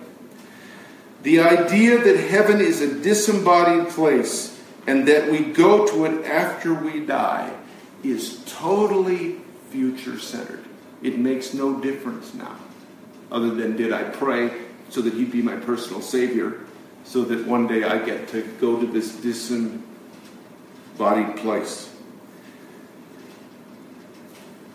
The 1.21 1.41
idea 1.41 1.99
that 1.99 2.17
heaven 2.17 2.59
is 2.59 2.81
a 2.81 2.91
disembodied 3.03 3.89
place 3.89 4.59
and 4.87 5.07
that 5.07 5.31
we 5.31 5.45
go 5.45 5.85
to 5.85 6.05
it 6.05 6.25
after 6.25 6.73
we 6.73 7.05
die 7.05 7.55
is 8.03 8.43
totally 8.47 9.41
future 9.69 10.17
centered. 10.17 10.65
It 11.03 11.19
makes 11.19 11.53
no 11.53 11.79
difference 11.79 12.33
now, 12.33 12.57
other 13.31 13.53
than 13.53 13.77
did 13.77 13.93
I 13.93 14.05
pray 14.05 14.49
so 14.89 15.01
that 15.01 15.13
He'd 15.13 15.31
be 15.31 15.43
my 15.43 15.57
personal 15.57 16.01
Savior, 16.01 16.61
so 17.03 17.23
that 17.25 17.45
one 17.45 17.67
day 17.67 17.83
I 17.83 18.03
get 18.03 18.27
to 18.29 18.41
go 18.59 18.79
to 18.79 18.87
this 18.87 19.15
disembodied 19.17 19.90
place. 21.37 21.93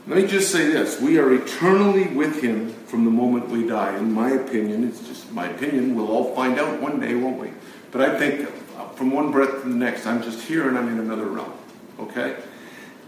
Let 0.06 0.23
me 0.23 0.26
just 0.26 0.52
say 0.52 0.71
this 0.71 1.00
we 1.00 1.18
are 1.18 1.33
eternally 1.33 2.09
with 2.09 2.42
Him 2.42 2.73
from 2.87 3.04
the 3.04 3.11
moment 3.11 3.49
we 3.49 3.66
die. 3.66 3.97
In 3.97 4.12
my 4.12 4.30
opinion, 4.30 4.88
it's 4.88 5.06
just 5.06 5.33
my 5.33 5.49
opinion, 5.49 5.95
we'll 5.95 6.11
all 6.11 6.35
find 6.35 6.59
out 6.59 6.80
one 6.80 7.00
day, 7.00 7.14
won't 7.14 7.38
we? 7.38 7.50
But 7.90 8.00
I 8.02 8.18
think 8.18 8.49
from 8.97 9.11
one 9.11 9.30
breath 9.30 9.62
to 9.62 9.68
the 9.68 9.75
next, 9.75 10.06
I'm 10.06 10.23
just 10.23 10.47
here 10.47 10.68
and 10.68 10.78
I'm 10.78 10.88
in 10.88 10.99
another 10.99 11.26
realm. 11.26 11.52
Okay? 11.99 12.37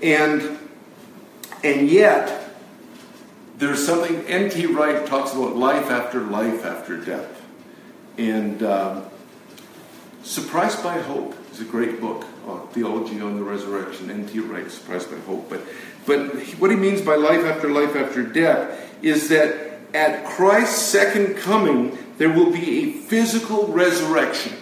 And 0.03 0.59
and 1.65 1.89
yet, 1.89 2.53
there's 3.59 3.85
something 3.85 4.25
N.T. 4.27 4.67
Wright 4.67 5.05
talks 5.07 5.33
about 5.33 5.57
life 5.57 5.91
after 5.91 6.21
life 6.21 6.65
after 6.65 6.97
death. 6.97 7.45
And 8.17 8.63
um, 8.63 9.05
Surprised 10.23 10.83
by 10.83 10.99
Hope 11.01 11.35
is 11.53 11.61
a 11.61 11.65
great 11.65 12.01
book, 12.01 12.27
uh, 12.49 12.67
Theology 12.69 13.21
on 13.21 13.37
the 13.37 13.43
Resurrection. 13.43 14.11
N.T. 14.11 14.39
Wright, 14.41 14.71
Surprised 14.71 15.11
by 15.11 15.19
Hope. 15.21 15.49
But, 15.51 15.61
but 16.07 16.37
what 16.59 16.71
he 16.71 16.77
means 16.77 17.03
by 17.03 17.17
life 17.17 17.45
after 17.45 17.69
life 17.69 17.95
after 17.95 18.23
death 18.23 18.89
is 19.03 19.29
that 19.29 19.81
at 19.95 20.25
Christ's 20.27 20.83
second 20.83 21.37
coming, 21.37 21.97
there 22.19 22.31
will 22.31 22.51
be 22.51 22.81
a 22.81 22.93
physical 22.93 23.69
resurrection, 23.69 24.57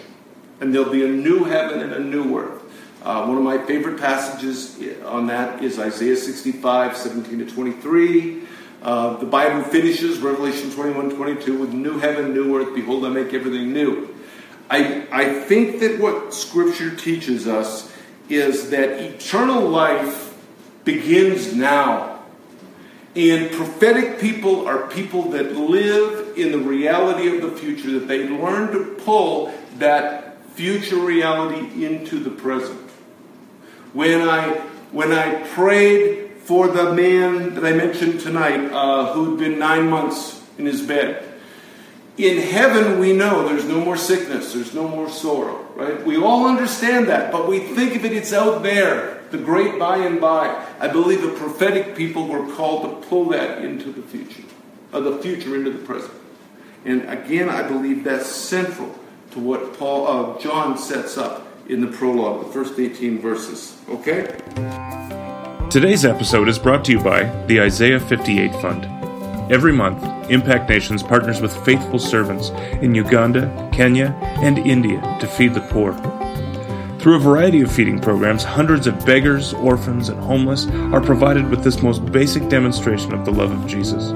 and 0.61 0.73
there'll 0.73 0.91
be 0.91 1.05
a 1.05 1.09
new 1.09 1.43
heaven 1.43 1.81
and 1.81 1.93
a 1.93 1.99
new 1.99 2.37
earth. 2.37 2.63
Uh, 3.03 3.25
one 3.25 3.37
of 3.37 3.43
my 3.43 3.57
favorite 3.65 3.99
passages 3.99 4.77
on 5.05 5.27
that 5.27 5.63
is 5.63 5.79
Isaiah 5.79 6.17
65, 6.17 6.97
17 6.97 7.39
to 7.39 7.45
23. 7.45 8.41
Uh, 8.81 9.17
the 9.17 9.25
Bible 9.25 9.63
finishes, 9.63 10.19
Revelation 10.19 10.71
21, 10.71 11.15
22, 11.15 11.57
with 11.57 11.73
new 11.73 11.99
heaven, 11.99 12.33
new 12.33 12.57
earth. 12.57 12.75
Behold, 12.75 13.05
I 13.05 13.09
make 13.09 13.33
everything 13.33 13.73
new. 13.73 14.16
I, 14.69 15.07
I 15.11 15.41
think 15.41 15.79
that 15.79 15.99
what 15.99 16.33
Scripture 16.33 16.95
teaches 16.95 17.47
us 17.47 17.93
is 18.29 18.69
that 18.71 18.99
eternal 18.99 19.67
life 19.67 20.37
begins 20.83 21.55
now. 21.55 22.23
And 23.15 23.51
prophetic 23.51 24.19
people 24.19 24.67
are 24.67 24.87
people 24.87 25.31
that 25.31 25.55
live 25.55 26.37
in 26.37 26.51
the 26.51 26.59
reality 26.59 27.35
of 27.35 27.41
the 27.41 27.57
future, 27.57 27.91
that 27.99 28.07
they 28.07 28.27
learn 28.27 28.71
to 28.73 28.95
pull 29.03 29.53
that 29.77 30.37
future 30.51 30.97
reality 30.97 31.85
into 31.85 32.19
the 32.19 32.29
present. 32.29 32.79
When 33.93 34.27
I, 34.27 34.49
when 34.91 35.13
I 35.13 35.47
prayed 35.47 36.31
for 36.43 36.67
the 36.67 36.93
man 36.93 37.55
that 37.55 37.65
I 37.65 37.73
mentioned 37.73 38.19
tonight, 38.19 38.71
uh, 38.71 39.13
who'd 39.13 39.39
been 39.39 39.57
nine 39.57 39.89
months 39.89 40.43
in 40.57 40.65
his 40.65 40.81
bed, 40.81 41.26
in 42.17 42.41
heaven 42.41 42.99
we 42.99 43.13
know 43.13 43.47
there's 43.47 43.65
no 43.65 43.79
more 43.79 43.97
sickness, 43.97 44.53
there's 44.53 44.73
no 44.73 44.87
more 44.87 45.09
sorrow, 45.09 45.67
right? 45.75 46.03
We 46.05 46.17
all 46.17 46.47
understand 46.47 47.07
that, 47.07 47.31
but 47.31 47.47
we 47.47 47.59
think 47.59 47.95
of 47.95 48.05
it, 48.05 48.11
it's 48.11 48.33
out 48.33 48.63
there 48.63 49.21
the 49.29 49.37
great 49.37 49.77
by 49.77 49.97
and 49.97 50.19
by. 50.19 50.65
I 50.79 50.87
believe 50.87 51.21
the 51.21 51.29
prophetic 51.29 51.95
people 51.95 52.27
were 52.27 52.51
called 52.55 52.83
to 52.83 53.07
pull 53.07 53.29
that 53.29 53.63
into 53.63 53.91
the 53.91 54.01
future, 54.01 54.43
of 54.91 55.03
the 55.03 55.19
future 55.19 55.55
into 55.55 55.71
the 55.71 55.85
present. 55.85 56.13
And 56.85 57.07
again, 57.09 57.49
I 57.49 57.67
believe 57.67 58.03
that's 58.03 58.27
central 58.27 58.97
to 59.31 59.39
what 59.39 59.77
Paul, 59.77 60.07
uh, 60.07 60.39
John 60.39 60.77
sets 60.77 61.17
up 61.17 61.45
in 61.67 61.81
the 61.81 61.87
prologue, 61.87 62.45
the 62.45 62.51
first 62.51 62.79
18 62.79 63.19
verses. 63.19 63.77
Okay? 63.89 64.39
Today's 65.69 66.05
episode 66.05 66.47
is 66.47 66.57
brought 66.57 66.85
to 66.85 66.93
you 66.93 67.03
by 67.03 67.23
the 67.47 67.59
Isaiah 67.59 67.99
58 67.99 68.53
Fund. 68.53 68.96
Every 69.49 69.71
month, 69.71 70.03
Impact 70.29 70.69
Nations 70.69 71.01
partners 71.01 71.39
with 71.39 71.55
faithful 71.65 71.99
servants 71.99 72.49
in 72.81 72.93
Uganda, 72.93 73.69
Kenya, 73.71 74.07
and 74.41 74.59
India 74.59 74.99
to 75.21 75.27
feed 75.27 75.53
the 75.53 75.61
poor. 75.61 75.93
Through 76.99 77.15
a 77.15 77.19
variety 77.19 77.61
of 77.61 77.71
feeding 77.71 77.99
programs, 77.99 78.43
hundreds 78.43 78.87
of 78.87 79.05
beggars, 79.05 79.53
orphans, 79.53 80.09
and 80.09 80.19
homeless 80.19 80.67
are 80.91 80.99
provided 80.99 81.49
with 81.49 81.63
this 81.63 81.81
most 81.81 82.05
basic 82.11 82.49
demonstration 82.49 83.13
of 83.13 83.23
the 83.23 83.31
love 83.31 83.51
of 83.51 83.65
Jesus. 83.65 84.11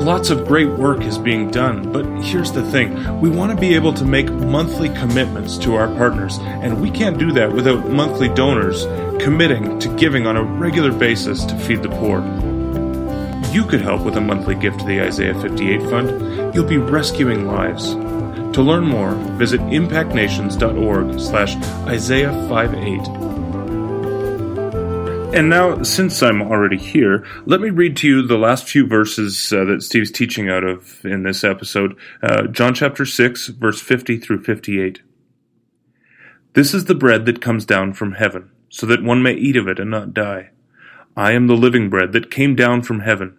Lots 0.00 0.30
of 0.30 0.46
great 0.46 0.68
work 0.68 1.02
is 1.02 1.18
being 1.18 1.50
done, 1.50 1.90
but 1.90 2.04
here's 2.22 2.52
the 2.52 2.68
thing 2.70 3.20
we 3.20 3.30
want 3.30 3.50
to 3.50 3.60
be 3.60 3.74
able 3.74 3.92
to 3.94 4.04
make 4.04 4.30
monthly 4.30 4.88
commitments 4.90 5.58
to 5.58 5.74
our 5.74 5.88
partners, 5.96 6.38
and 6.40 6.80
we 6.80 6.90
can't 6.90 7.18
do 7.18 7.32
that 7.32 7.52
without 7.52 7.88
monthly 7.88 8.28
donors 8.28 8.84
committing 9.20 9.80
to 9.80 9.88
giving 9.96 10.28
on 10.28 10.36
a 10.36 10.42
regular 10.42 10.92
basis 10.92 11.44
to 11.44 11.58
feed 11.58 11.82
the 11.82 11.88
poor. 11.88 12.20
You 13.54 13.64
could 13.64 13.82
help 13.82 14.02
with 14.02 14.16
a 14.16 14.20
monthly 14.20 14.56
gift 14.56 14.80
to 14.80 14.84
the 14.84 15.00
Isaiah 15.00 15.40
58 15.40 15.82
Fund. 15.82 16.52
You'll 16.52 16.66
be 16.66 16.76
rescuing 16.76 17.46
lives. 17.46 17.92
To 17.92 18.60
learn 18.60 18.84
more, 18.84 19.14
visit 19.38 19.60
impactnations.org 19.60 21.20
slash 21.20 21.54
Isaiah 21.86 22.32
58. 22.48 22.98
And 25.38 25.48
now, 25.48 25.84
since 25.84 26.20
I'm 26.20 26.42
already 26.42 26.78
here, 26.78 27.24
let 27.46 27.60
me 27.60 27.70
read 27.70 27.96
to 27.98 28.08
you 28.08 28.22
the 28.26 28.38
last 28.38 28.68
few 28.68 28.88
verses 28.88 29.52
uh, 29.52 29.62
that 29.66 29.84
Steve's 29.84 30.10
teaching 30.10 30.50
out 30.50 30.64
of 30.64 31.04
in 31.04 31.22
this 31.22 31.44
episode. 31.44 31.96
Uh, 32.24 32.48
John 32.48 32.74
chapter 32.74 33.06
6, 33.06 33.46
verse 33.50 33.80
50 33.80 34.18
through 34.18 34.42
58. 34.42 35.00
This 36.54 36.74
is 36.74 36.86
the 36.86 36.96
bread 36.96 37.24
that 37.26 37.40
comes 37.40 37.64
down 37.64 37.92
from 37.92 38.14
heaven, 38.14 38.50
so 38.68 38.84
that 38.86 39.04
one 39.04 39.22
may 39.22 39.34
eat 39.34 39.54
of 39.54 39.68
it 39.68 39.78
and 39.78 39.92
not 39.92 40.12
die. 40.12 40.50
I 41.16 41.30
am 41.30 41.46
the 41.46 41.54
living 41.54 41.88
bread 41.88 42.10
that 42.14 42.32
came 42.32 42.56
down 42.56 42.82
from 42.82 42.98
heaven. 42.98 43.38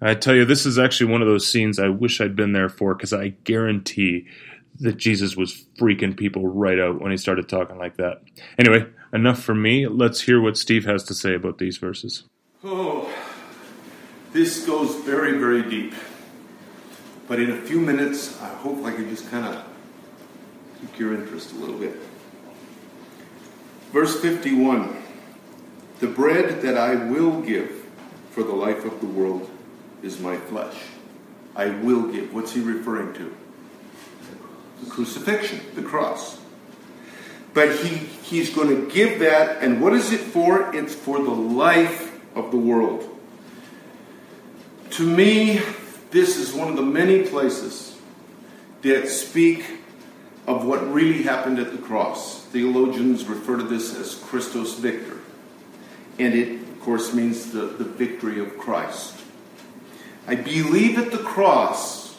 I 0.00 0.14
tell 0.14 0.34
you, 0.34 0.44
this 0.44 0.64
is 0.64 0.78
actually 0.78 1.10
one 1.10 1.22
of 1.22 1.28
those 1.28 1.50
scenes 1.50 1.78
I 1.78 1.88
wish 1.88 2.20
I'd 2.20 2.36
been 2.36 2.52
there 2.52 2.68
for 2.68 2.94
because 2.94 3.12
I 3.12 3.28
guarantee 3.44 4.26
that 4.80 4.96
Jesus 4.96 5.36
was 5.36 5.64
freaking 5.76 6.16
people 6.16 6.46
right 6.46 6.78
out 6.78 7.00
when 7.00 7.10
he 7.10 7.16
started 7.16 7.48
talking 7.48 7.78
like 7.78 7.96
that. 7.96 8.22
Anyway, 8.58 8.86
enough 9.12 9.42
for 9.42 9.54
me. 9.54 9.88
Let's 9.88 10.20
hear 10.20 10.40
what 10.40 10.56
Steve 10.56 10.84
has 10.84 11.02
to 11.04 11.14
say 11.14 11.34
about 11.34 11.58
these 11.58 11.78
verses. 11.78 12.24
Oh, 12.62 13.12
this 14.32 14.64
goes 14.64 14.94
very, 15.04 15.36
very 15.38 15.68
deep. 15.68 15.94
But 17.26 17.40
in 17.40 17.50
a 17.50 17.60
few 17.60 17.80
minutes, 17.80 18.40
I 18.40 18.48
hope 18.48 18.84
I 18.84 18.92
can 18.92 19.08
just 19.10 19.28
kind 19.30 19.46
of 19.46 19.64
pique 20.80 20.98
your 20.98 21.14
interest 21.14 21.52
a 21.52 21.56
little 21.56 21.78
bit. 21.78 21.96
Verse 23.92 24.20
51 24.20 24.96
The 25.98 26.06
bread 26.06 26.62
that 26.62 26.78
I 26.78 26.94
will 26.94 27.40
give 27.40 27.84
for 28.30 28.44
the 28.44 28.54
life 28.54 28.84
of 28.84 29.00
the 29.00 29.06
world 29.06 29.50
is 30.02 30.20
my 30.20 30.36
flesh. 30.36 30.76
I 31.56 31.70
will 31.70 32.02
give. 32.12 32.32
What's 32.32 32.52
he 32.52 32.60
referring 32.60 33.14
to? 33.14 33.34
The 34.82 34.90
crucifixion, 34.90 35.60
the 35.74 35.82
cross. 35.82 36.38
But 37.54 37.74
he, 37.76 37.96
he's 37.96 38.54
going 38.54 38.68
to 38.68 38.90
give 38.92 39.18
that, 39.20 39.62
and 39.62 39.80
what 39.82 39.92
is 39.92 40.12
it 40.12 40.20
for? 40.20 40.74
It's 40.74 40.94
for 40.94 41.18
the 41.18 41.30
life 41.30 42.12
of 42.36 42.50
the 42.50 42.56
world. 42.56 43.08
To 44.90 45.02
me, 45.02 45.60
this 46.10 46.36
is 46.36 46.54
one 46.54 46.68
of 46.68 46.76
the 46.76 46.82
many 46.82 47.24
places 47.24 47.98
that 48.82 49.08
speak 49.08 49.64
of 50.46 50.64
what 50.64 50.90
really 50.92 51.22
happened 51.24 51.58
at 51.58 51.72
the 51.72 51.78
cross. 51.78 52.44
Theologians 52.46 53.26
refer 53.26 53.56
to 53.56 53.64
this 53.64 53.94
as 53.94 54.14
Christus 54.14 54.78
Victor. 54.78 55.18
And 56.18 56.34
it, 56.34 56.62
of 56.62 56.80
course, 56.80 57.12
means 57.12 57.52
the, 57.52 57.66
the 57.66 57.84
victory 57.84 58.40
of 58.40 58.56
Christ. 58.56 59.17
I 60.28 60.34
believe 60.34 60.98
at 60.98 61.10
the 61.10 61.18
cross, 61.18 62.14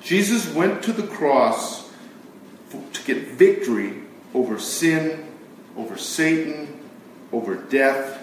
Jesus 0.00 0.48
went 0.54 0.84
to 0.84 0.92
the 0.92 1.06
cross 1.06 1.90
to 2.70 3.02
get 3.02 3.32
victory 3.32 4.02
over 4.32 4.56
sin, 4.56 5.26
over 5.76 5.98
Satan, 5.98 6.80
over 7.32 7.56
death. 7.56 8.22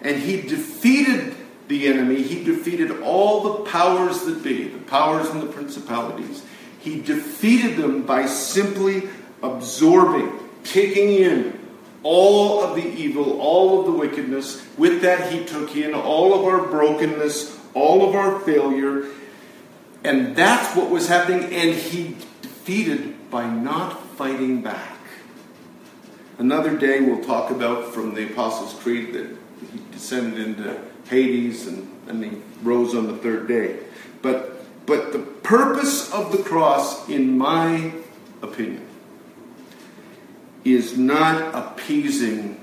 And 0.00 0.22
he 0.22 0.42
defeated 0.42 1.34
the 1.66 1.88
enemy. 1.88 2.22
He 2.22 2.44
defeated 2.44 3.02
all 3.02 3.42
the 3.42 3.70
powers 3.70 4.22
that 4.22 4.44
be, 4.44 4.68
the 4.68 4.78
powers 4.78 5.28
and 5.28 5.42
the 5.42 5.46
principalities. 5.46 6.44
He 6.78 7.00
defeated 7.00 7.76
them 7.76 8.04
by 8.04 8.26
simply 8.26 9.08
absorbing, 9.42 10.38
taking 10.62 11.14
in 11.14 11.59
all 12.02 12.62
of 12.62 12.76
the 12.76 12.86
evil, 12.86 13.40
all 13.40 13.80
of 13.80 13.86
the 13.86 13.92
wickedness. 13.92 14.66
With 14.78 15.02
that, 15.02 15.32
he 15.32 15.44
took 15.44 15.76
in 15.76 15.94
all 15.94 16.34
of 16.34 16.44
our 16.44 16.66
brokenness, 16.66 17.58
all 17.74 18.08
of 18.08 18.14
our 18.14 18.40
failure. 18.40 19.06
And 20.02 20.34
that's 20.34 20.76
what 20.76 20.90
was 20.90 21.08
happening. 21.08 21.44
And 21.52 21.74
he 21.74 22.16
defeated 22.42 23.30
by 23.30 23.48
not 23.48 24.06
fighting 24.16 24.62
back. 24.62 24.96
Another 26.38 26.76
day, 26.76 27.00
we'll 27.00 27.22
talk 27.22 27.50
about 27.50 27.92
from 27.92 28.14
the 28.14 28.30
Apostles' 28.30 28.72
Creed 28.82 29.12
that 29.12 29.26
he 29.72 29.80
descended 29.92 30.38
into 30.38 30.80
Hades 31.08 31.66
and, 31.66 31.90
and 32.08 32.24
he 32.24 32.42
rose 32.62 32.94
on 32.94 33.08
the 33.08 33.16
third 33.16 33.46
day. 33.46 33.78
But, 34.22 34.64
but 34.86 35.12
the 35.12 35.18
purpose 35.18 36.10
of 36.12 36.32
the 36.32 36.42
cross, 36.42 37.08
in 37.10 37.36
my 37.36 37.92
opinion, 38.40 38.86
is 40.64 40.96
not 40.96 41.54
appeasing 41.54 42.60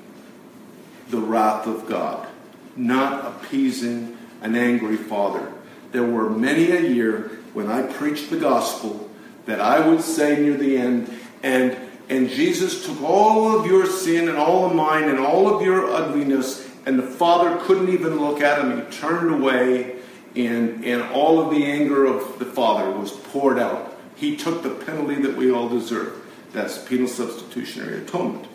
the 1.09 1.19
wrath 1.19 1.67
of 1.67 1.87
God, 1.87 2.27
not 2.75 3.25
appeasing 3.25 4.17
an 4.41 4.55
angry 4.55 4.97
father. 4.97 5.51
There 5.91 6.03
were 6.03 6.29
many 6.29 6.71
a 6.71 6.81
year 6.81 7.39
when 7.53 7.67
I 7.67 7.81
preached 7.83 8.29
the 8.29 8.37
gospel 8.37 9.09
that 9.45 9.61
I 9.61 9.87
would 9.87 10.01
say 10.01 10.39
near 10.39 10.55
the 10.55 10.77
end, 10.77 11.11
and 11.41 11.77
and 12.09 12.29
Jesus 12.29 12.85
took 12.85 13.01
all 13.01 13.59
of 13.59 13.65
your 13.65 13.85
sin 13.85 14.29
and 14.29 14.37
all 14.37 14.65
of 14.65 14.73
mine 14.73 15.09
and 15.09 15.19
all 15.19 15.53
of 15.53 15.61
your 15.61 15.91
ugliness, 15.93 16.67
and 16.85 16.97
the 16.97 17.03
Father 17.03 17.57
couldn't 17.65 17.89
even 17.89 18.19
look 18.19 18.41
at 18.41 18.59
him. 18.59 18.77
He 18.77 18.97
turned 18.97 19.33
away, 19.33 19.97
and, 20.35 20.85
and 20.85 21.01
all 21.11 21.41
of 21.41 21.51
the 21.51 21.65
anger 21.65 22.05
of 22.05 22.39
the 22.39 22.45
Father 22.45 22.89
was 22.91 23.11
poured 23.11 23.59
out. 23.59 23.97
He 24.15 24.37
took 24.37 24.63
the 24.63 24.69
penalty 24.69 25.21
that 25.21 25.35
we 25.35 25.51
all 25.51 25.67
deserve. 25.67 26.23
That's 26.57 26.79
penal 26.79 27.07
substitutionary 27.07 27.99
atonement. 27.99 28.47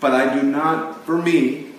But 0.00 0.12
I 0.12 0.34
do 0.34 0.42
not, 0.42 1.04
for 1.04 1.20
me, 1.20 1.72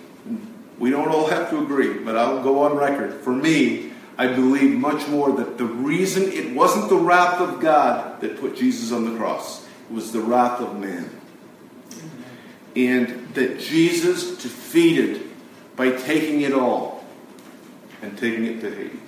we 0.78 0.90
don't 0.90 1.08
all 1.08 1.26
have 1.26 1.50
to 1.50 1.60
agree, 1.60 1.94
but 1.94 2.16
I'll 2.16 2.40
go 2.40 2.62
on 2.62 2.76
record. 2.76 3.14
For 3.22 3.32
me, 3.32 3.90
I 4.16 4.28
believe 4.28 4.78
much 4.78 5.08
more 5.08 5.32
that 5.32 5.58
the 5.58 5.64
reason 5.64 6.30
it 6.30 6.54
wasn't 6.54 6.88
the 6.88 6.94
wrath 6.94 7.40
of 7.40 7.58
God 7.58 8.20
that 8.20 8.38
put 8.38 8.56
Jesus 8.56 8.92
on 8.92 9.12
the 9.12 9.18
cross, 9.18 9.66
it 9.90 9.92
was 9.92 10.12
the 10.12 10.20
wrath 10.20 10.60
of 10.60 10.78
man. 10.78 11.10
And 12.76 13.34
that 13.34 13.58
Jesus 13.58 14.40
defeated 14.40 15.28
by 15.74 15.90
taking 15.90 16.42
it 16.42 16.52
all 16.52 17.04
and 18.02 18.16
taking 18.16 18.44
it 18.44 18.60
to 18.60 18.70
Hades. 18.70 19.00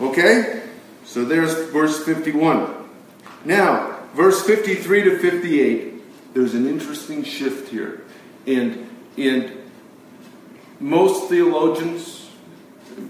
Okay? 0.00 0.62
So 1.04 1.24
there's 1.24 1.54
verse 1.70 2.04
51. 2.04 2.73
Now, 3.44 4.00
verse 4.14 4.44
53 4.44 5.02
to 5.02 5.18
58, 5.18 6.34
there's 6.34 6.54
an 6.54 6.66
interesting 6.66 7.24
shift 7.24 7.68
here. 7.70 8.02
And, 8.46 8.88
and 9.16 9.52
most 10.80 11.28
theologians, 11.28 12.30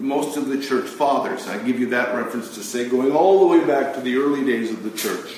most 0.00 0.36
of 0.36 0.48
the 0.48 0.60
church 0.60 0.88
fathers, 0.88 1.46
I 1.46 1.58
give 1.58 1.78
you 1.78 1.90
that 1.90 2.14
reference 2.14 2.54
to 2.56 2.62
say, 2.62 2.88
going 2.88 3.12
all 3.12 3.40
the 3.40 3.46
way 3.46 3.64
back 3.64 3.94
to 3.94 4.00
the 4.00 4.16
early 4.16 4.44
days 4.44 4.70
of 4.70 4.82
the 4.82 4.90
church, 4.90 5.36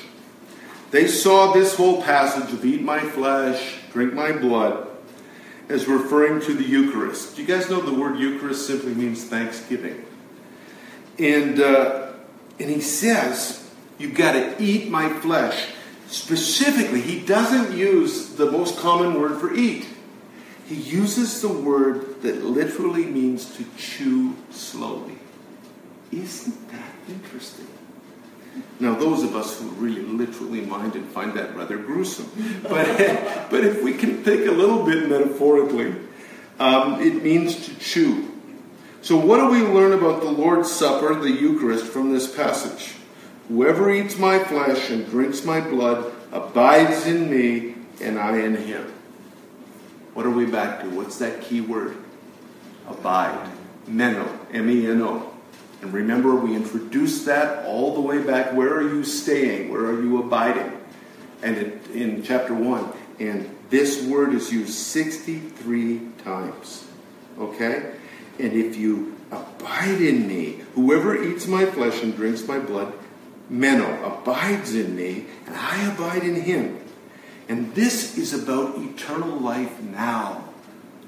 they 0.89 1.07
saw 1.07 1.53
this 1.53 1.75
whole 1.75 2.01
passage 2.01 2.53
of 2.53 2.65
eat 2.65 2.81
my 2.81 2.99
flesh, 2.99 3.77
drink 3.91 4.13
my 4.13 4.31
blood, 4.31 4.87
as 5.69 5.85
referring 5.85 6.39
to 6.41 6.53
the 6.53 6.63
Eucharist. 6.63 7.35
Do 7.35 7.41
you 7.41 7.47
guys 7.47 7.69
know 7.69 7.81
the 7.81 7.93
word 7.93 8.17
Eucharist 8.17 8.65
simply 8.65 8.93
means 8.93 9.25
thanksgiving? 9.25 10.05
And, 11.19 11.59
uh, 11.59 12.13
and 12.57 12.69
he 12.69 12.79
says, 12.79 13.66
You've 13.97 14.15
got 14.15 14.33
to 14.33 14.61
eat 14.61 14.89
my 14.89 15.09
flesh. 15.09 15.69
Specifically, 16.07 17.01
he 17.01 17.19
doesn't 17.19 17.77
use 17.77 18.29
the 18.35 18.49
most 18.49 18.79
common 18.79 19.19
word 19.19 19.39
for 19.39 19.53
eat. 19.53 19.87
He 20.67 20.75
uses 20.75 21.41
the 21.41 21.49
word 21.49 22.21
that 22.21 22.43
literally 22.43 23.05
means 23.05 23.55
to 23.57 23.65
chew 23.77 24.35
slowly. 24.49 25.17
Isn't 26.11 26.71
that 26.71 26.93
interesting? 27.09 27.67
Now, 28.79 28.95
those 28.95 29.23
of 29.23 29.35
us 29.35 29.59
who 29.59 29.67
really 29.69 30.01
literally 30.01 30.61
mind 30.61 30.93
minded 30.93 31.05
find 31.05 31.33
that 31.33 31.55
rather 31.55 31.77
gruesome. 31.77 32.29
But, 32.63 32.85
but 33.49 33.63
if 33.63 33.83
we 33.83 33.93
can 33.93 34.23
think 34.23 34.47
a 34.47 34.51
little 34.51 34.85
bit 34.85 35.09
metaphorically, 35.09 35.95
um, 36.59 37.01
it 37.01 37.23
means 37.23 37.65
to 37.67 37.75
chew. 37.79 38.31
So, 39.01 39.17
what 39.17 39.37
do 39.37 39.47
we 39.47 39.61
learn 39.61 39.93
about 39.93 40.21
the 40.21 40.29
Lord's 40.29 40.71
Supper, 40.71 41.15
the 41.15 41.31
Eucharist, 41.31 41.85
from 41.85 42.11
this 42.11 42.33
passage? 42.33 42.96
Whoever 43.47 43.89
eats 43.91 44.17
my 44.17 44.43
flesh 44.43 44.89
and 44.89 45.09
drinks 45.09 45.45
my 45.45 45.61
blood 45.61 46.13
abides 46.31 47.05
in 47.05 47.29
me, 47.29 47.75
and 48.01 48.19
I 48.19 48.37
in 48.37 48.55
him. 48.55 48.93
What 50.13 50.25
are 50.25 50.31
we 50.31 50.45
back 50.45 50.81
to? 50.81 50.89
What's 50.89 51.17
that 51.19 51.41
key 51.41 51.61
word? 51.61 51.97
Abide. 52.87 53.49
Meno. 53.87 54.27
M 54.51 54.69
E 54.69 54.87
N 54.87 55.01
O. 55.01 55.33
And 55.81 55.93
remember, 55.93 56.35
we 56.35 56.55
introduced 56.55 57.25
that 57.27 57.65
all 57.65 57.93
the 57.93 58.01
way 58.01 58.21
back. 58.21 58.53
Where 58.53 58.73
are 58.73 58.81
you 58.81 59.03
staying? 59.03 59.71
Where 59.71 59.85
are 59.85 60.01
you 60.01 60.19
abiding? 60.21 60.71
And 61.43 61.57
it, 61.57 61.87
in 61.91 62.23
chapter 62.23 62.53
1. 62.53 62.91
And 63.19 63.55
this 63.69 64.03
word 64.03 64.33
is 64.33 64.51
used 64.51 64.73
63 64.73 66.01
times. 66.23 66.85
Okay? 67.39 67.93
And 68.39 68.53
if 68.53 68.75
you 68.75 69.15
abide 69.31 70.01
in 70.01 70.27
me, 70.27 70.63
whoever 70.73 71.21
eats 71.23 71.47
my 71.47 71.65
flesh 71.65 72.01
and 72.01 72.15
drinks 72.15 72.47
my 72.47 72.59
blood, 72.59 72.91
Meno, 73.49 74.03
abides 74.03 74.75
in 74.75 74.95
me, 74.95 75.25
and 75.45 75.55
I 75.55 75.91
abide 75.91 76.23
in 76.23 76.41
him. 76.41 76.79
And 77.47 77.73
this 77.75 78.17
is 78.17 78.33
about 78.33 78.77
eternal 78.77 79.39
life 79.39 79.81
now, 79.81 80.43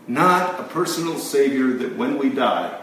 not 0.07 0.59
a 0.59 0.63
personal 0.63 1.17
Savior 1.19 1.73
that 1.73 1.97
when 1.97 2.17
we 2.17 2.29
die. 2.29 2.79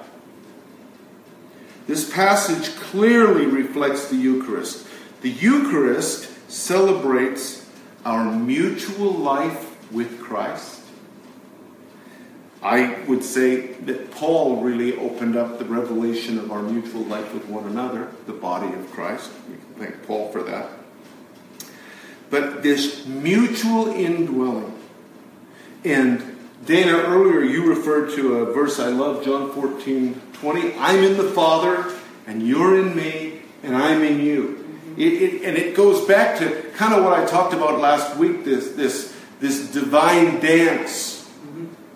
This 1.86 2.10
passage 2.10 2.74
clearly 2.76 3.46
reflects 3.46 4.08
the 4.08 4.16
Eucharist. 4.16 4.86
The 5.22 5.30
Eucharist 5.30 6.28
celebrates 6.50 7.68
our 8.04 8.30
mutual 8.30 9.12
life 9.12 9.90
with 9.92 10.20
Christ. 10.20 10.82
I 12.66 12.98
would 13.04 13.22
say 13.22 13.74
that 13.84 14.10
Paul 14.10 14.60
really 14.60 14.98
opened 14.98 15.36
up 15.36 15.60
the 15.60 15.64
revelation 15.64 16.36
of 16.36 16.50
our 16.50 16.62
mutual 16.62 17.02
life 17.02 17.32
with 17.32 17.46
one 17.46 17.64
another, 17.64 18.10
the 18.26 18.32
body 18.32 18.74
of 18.74 18.90
Christ. 18.90 19.30
We 19.48 19.54
can 19.54 19.86
thank 19.86 20.04
Paul 20.04 20.32
for 20.32 20.42
that. 20.42 20.70
But 22.28 22.64
this 22.64 23.06
mutual 23.06 23.86
indwelling. 23.86 24.76
And 25.84 26.36
Dana, 26.64 26.90
earlier 26.90 27.40
you 27.42 27.68
referred 27.68 28.10
to 28.16 28.38
a 28.38 28.52
verse 28.52 28.80
I 28.80 28.88
love, 28.88 29.24
John 29.24 29.52
14 29.52 30.20
20. 30.32 30.74
I'm 30.74 31.04
in 31.04 31.16
the 31.16 31.30
Father, 31.30 31.94
and 32.26 32.46
you're 32.46 32.80
in 32.80 32.96
me, 32.96 33.42
and 33.62 33.76
I'm 33.76 34.02
in 34.02 34.18
you. 34.18 34.42
Mm-hmm. 34.42 35.00
It, 35.00 35.12
it, 35.22 35.42
and 35.44 35.56
it 35.56 35.76
goes 35.76 36.04
back 36.04 36.40
to 36.40 36.62
kind 36.74 36.94
of 36.94 37.04
what 37.04 37.12
I 37.12 37.24
talked 37.26 37.54
about 37.54 37.78
last 37.78 38.16
week 38.16 38.44
this, 38.44 38.72
this, 38.72 39.16
this 39.38 39.70
divine 39.70 40.40
dance 40.40 41.15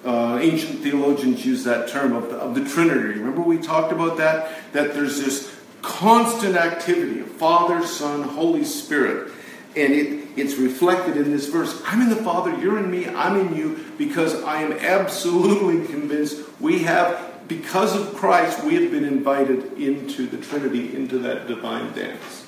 uh, 0.05 0.39
ancient 0.41 0.81
theologians 0.81 1.45
use 1.45 1.65
that 1.65 1.89
term 1.89 2.13
of 2.13 2.31
the, 2.31 2.37
of 2.37 2.55
the 2.55 2.65
Trinity. 2.65 3.19
Remember, 3.19 3.43
we 3.43 3.59
talked 3.59 3.93
about 3.93 4.17
that? 4.17 4.73
That 4.73 4.95
there's 4.95 5.21
this 5.23 5.55
constant 5.83 6.57
activity 6.57 7.21
of 7.21 7.29
Father, 7.29 7.87
Son, 7.87 8.23
Holy 8.23 8.65
Spirit. 8.65 9.33
And 9.77 9.93
it, 9.93 10.29
it's 10.37 10.57
reflected 10.57 11.17
in 11.17 11.31
this 11.31 11.47
verse. 11.47 11.81
I'm 11.87 12.01
in 12.03 12.09
the 12.09 12.17
Father, 12.17 12.57
you're 12.59 12.79
in 12.79 12.91
me, 12.91 13.07
I'm 13.07 13.39
in 13.39 13.55
you, 13.55 13.85
because 13.99 14.43
I 14.43 14.63
am 14.63 14.73
absolutely 14.73 15.87
convinced 15.87 16.43
we 16.61 16.81
have, 16.81 17.47
because 17.47 17.95
of 17.95 18.15
Christ, 18.15 18.65
we 18.65 18.75
have 18.75 18.91
been 18.91 19.05
invited 19.05 19.75
into 19.75 20.27
the 20.27 20.39
Trinity, 20.39 20.95
into 20.97 21.19
that 21.19 21.47
divine 21.47 21.93
dance. 21.93 22.47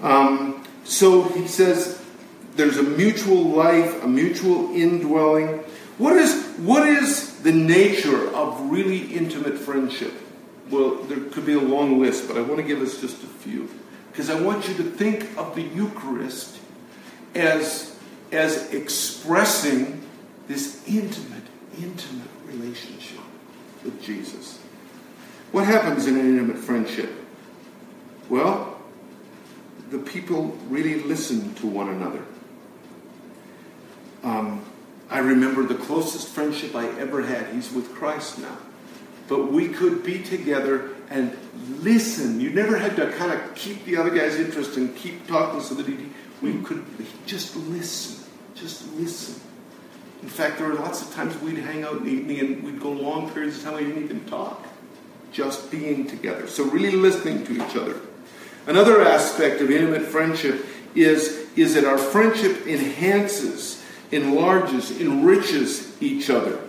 Um, 0.00 0.64
so 0.84 1.22
he 1.22 1.46
says 1.46 2.02
there's 2.56 2.78
a 2.78 2.82
mutual 2.82 3.44
life, 3.44 4.02
a 4.02 4.08
mutual 4.08 4.74
indwelling. 4.74 5.62
What 5.98 6.16
is, 6.16 6.46
what 6.58 6.88
is 6.88 7.40
the 7.42 7.52
nature 7.52 8.32
of 8.34 8.70
really 8.70 9.12
intimate 9.12 9.58
friendship? 9.58 10.12
Well, 10.70 10.94
there 11.02 11.18
could 11.30 11.44
be 11.44 11.54
a 11.54 11.60
long 11.60 12.00
list, 12.00 12.28
but 12.28 12.36
I 12.36 12.40
want 12.40 12.58
to 12.58 12.62
give 12.62 12.80
us 12.80 13.00
just 13.00 13.22
a 13.22 13.26
few. 13.26 13.68
Because 14.12 14.30
I 14.30 14.40
want 14.40 14.68
you 14.68 14.74
to 14.74 14.84
think 14.84 15.36
of 15.36 15.54
the 15.54 15.62
Eucharist 15.62 16.58
as, 17.34 17.96
as 18.30 18.72
expressing 18.72 20.02
this 20.46 20.86
intimate, 20.86 21.44
intimate 21.78 22.28
relationship 22.46 23.20
with 23.84 24.00
Jesus. 24.02 24.58
What 25.52 25.64
happens 25.64 26.06
in 26.06 26.16
an 26.18 26.26
intimate 26.26 26.58
friendship? 26.58 27.10
Well, 28.28 28.78
the 29.90 29.98
people 29.98 30.56
really 30.68 31.02
listen 31.02 31.54
to 31.56 31.66
one 31.66 31.88
another. 31.88 32.24
Um, 34.22 34.62
I 35.10 35.18
remember 35.18 35.62
the 35.62 35.74
closest 35.74 36.28
friendship 36.28 36.74
I 36.74 36.86
ever 36.98 37.22
had. 37.22 37.54
He's 37.54 37.72
with 37.72 37.94
Christ 37.94 38.38
now. 38.38 38.58
But 39.26 39.52
we 39.52 39.68
could 39.68 40.02
be 40.02 40.22
together 40.22 40.90
and 41.10 41.36
listen. 41.80 42.40
You 42.40 42.50
never 42.50 42.76
had 42.76 42.96
to 42.96 43.10
kind 43.12 43.32
of 43.32 43.54
keep 43.54 43.84
the 43.84 43.96
other 43.96 44.10
guy's 44.10 44.36
interest 44.36 44.76
and 44.76 44.94
keep 44.96 45.26
talking 45.26 45.60
so 45.60 45.74
that 45.74 45.86
he, 45.86 46.10
we 46.42 46.60
could 46.62 46.84
just 47.26 47.56
listen. 47.56 48.24
Just 48.54 48.90
listen. 48.94 49.40
In 50.22 50.28
fact, 50.28 50.58
there 50.58 50.68
were 50.68 50.74
lots 50.74 51.02
of 51.02 51.14
times 51.14 51.40
we'd 51.40 51.58
hang 51.58 51.84
out 51.84 51.98
in 51.98 52.04
the 52.04 52.10
evening 52.10 52.40
and 52.40 52.62
we'd 52.64 52.80
go 52.80 52.90
long 52.90 53.30
periods 53.30 53.58
of 53.58 53.64
time 53.64 53.74
we 53.76 53.84
didn't 53.84 54.04
even 54.04 54.24
talk. 54.26 54.66
Just 55.30 55.70
being 55.70 56.06
together. 56.06 56.48
So, 56.48 56.64
really 56.64 56.96
listening 56.96 57.44
to 57.44 57.52
each 57.52 57.76
other. 57.76 58.00
Another 58.66 59.02
aspect 59.02 59.60
of 59.60 59.70
intimate 59.70 60.02
friendship 60.02 60.66
is, 60.94 61.46
is 61.54 61.74
that 61.74 61.84
our 61.84 61.98
friendship 61.98 62.66
enhances, 62.66 63.82
enlarges, 64.10 65.00
enriches 65.00 66.00
each 66.02 66.30
other. 66.30 66.60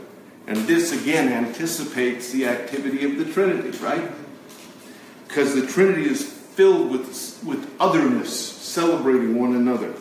And 0.47 0.57
this 0.67 0.91
again 0.91 1.31
anticipates 1.31 2.31
the 2.31 2.47
activity 2.47 3.05
of 3.05 3.17
the 3.17 3.31
Trinity, 3.31 3.77
right? 3.77 4.09
Because 5.27 5.53
the 5.53 5.67
Trinity 5.67 6.09
is 6.09 6.23
filled 6.23 6.91
with, 6.91 7.07
with 7.45 7.71
otherness, 7.79 8.37
celebrating 8.37 9.39
one 9.39 9.55
another. 9.55 9.93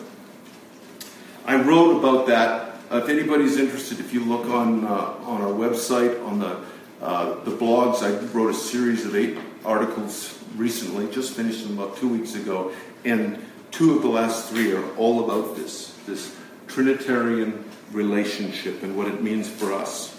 I 1.45 1.55
wrote 1.61 1.99
about 1.99 2.27
that. 2.27 2.75
Uh, 2.91 2.97
if 2.97 3.09
anybody's 3.09 3.57
interested, 3.57 3.99
if 3.99 4.13
you 4.13 4.25
look 4.25 4.47
on 4.47 4.83
uh, 4.83 4.89
on 4.89 5.41
our 5.41 5.51
website, 5.51 6.25
on 6.25 6.39
the 6.39 6.59
uh, 7.01 7.43
the 7.43 7.51
blogs, 7.51 8.01
I 8.01 8.19
wrote 8.33 8.49
a 8.49 8.53
series 8.53 9.05
of 9.05 9.15
eight 9.15 9.37
articles 9.63 10.37
recently, 10.55 11.07
just 11.11 11.35
finished 11.35 11.63
them 11.63 11.79
about 11.79 11.97
two 11.97 12.09
weeks 12.09 12.35
ago, 12.35 12.71
and 13.05 13.43
two 13.71 13.95
of 13.95 14.01
the 14.01 14.09
last 14.09 14.49
three 14.49 14.73
are 14.73 14.95
all 14.95 15.23
about 15.23 15.55
this 15.55 15.95
this 16.07 16.35
Trinitarian 16.69 17.65
relationship 17.91 18.83
and 18.83 18.95
what 18.95 19.07
it 19.07 19.21
means 19.21 19.49
for 19.49 19.73
us. 19.73 20.15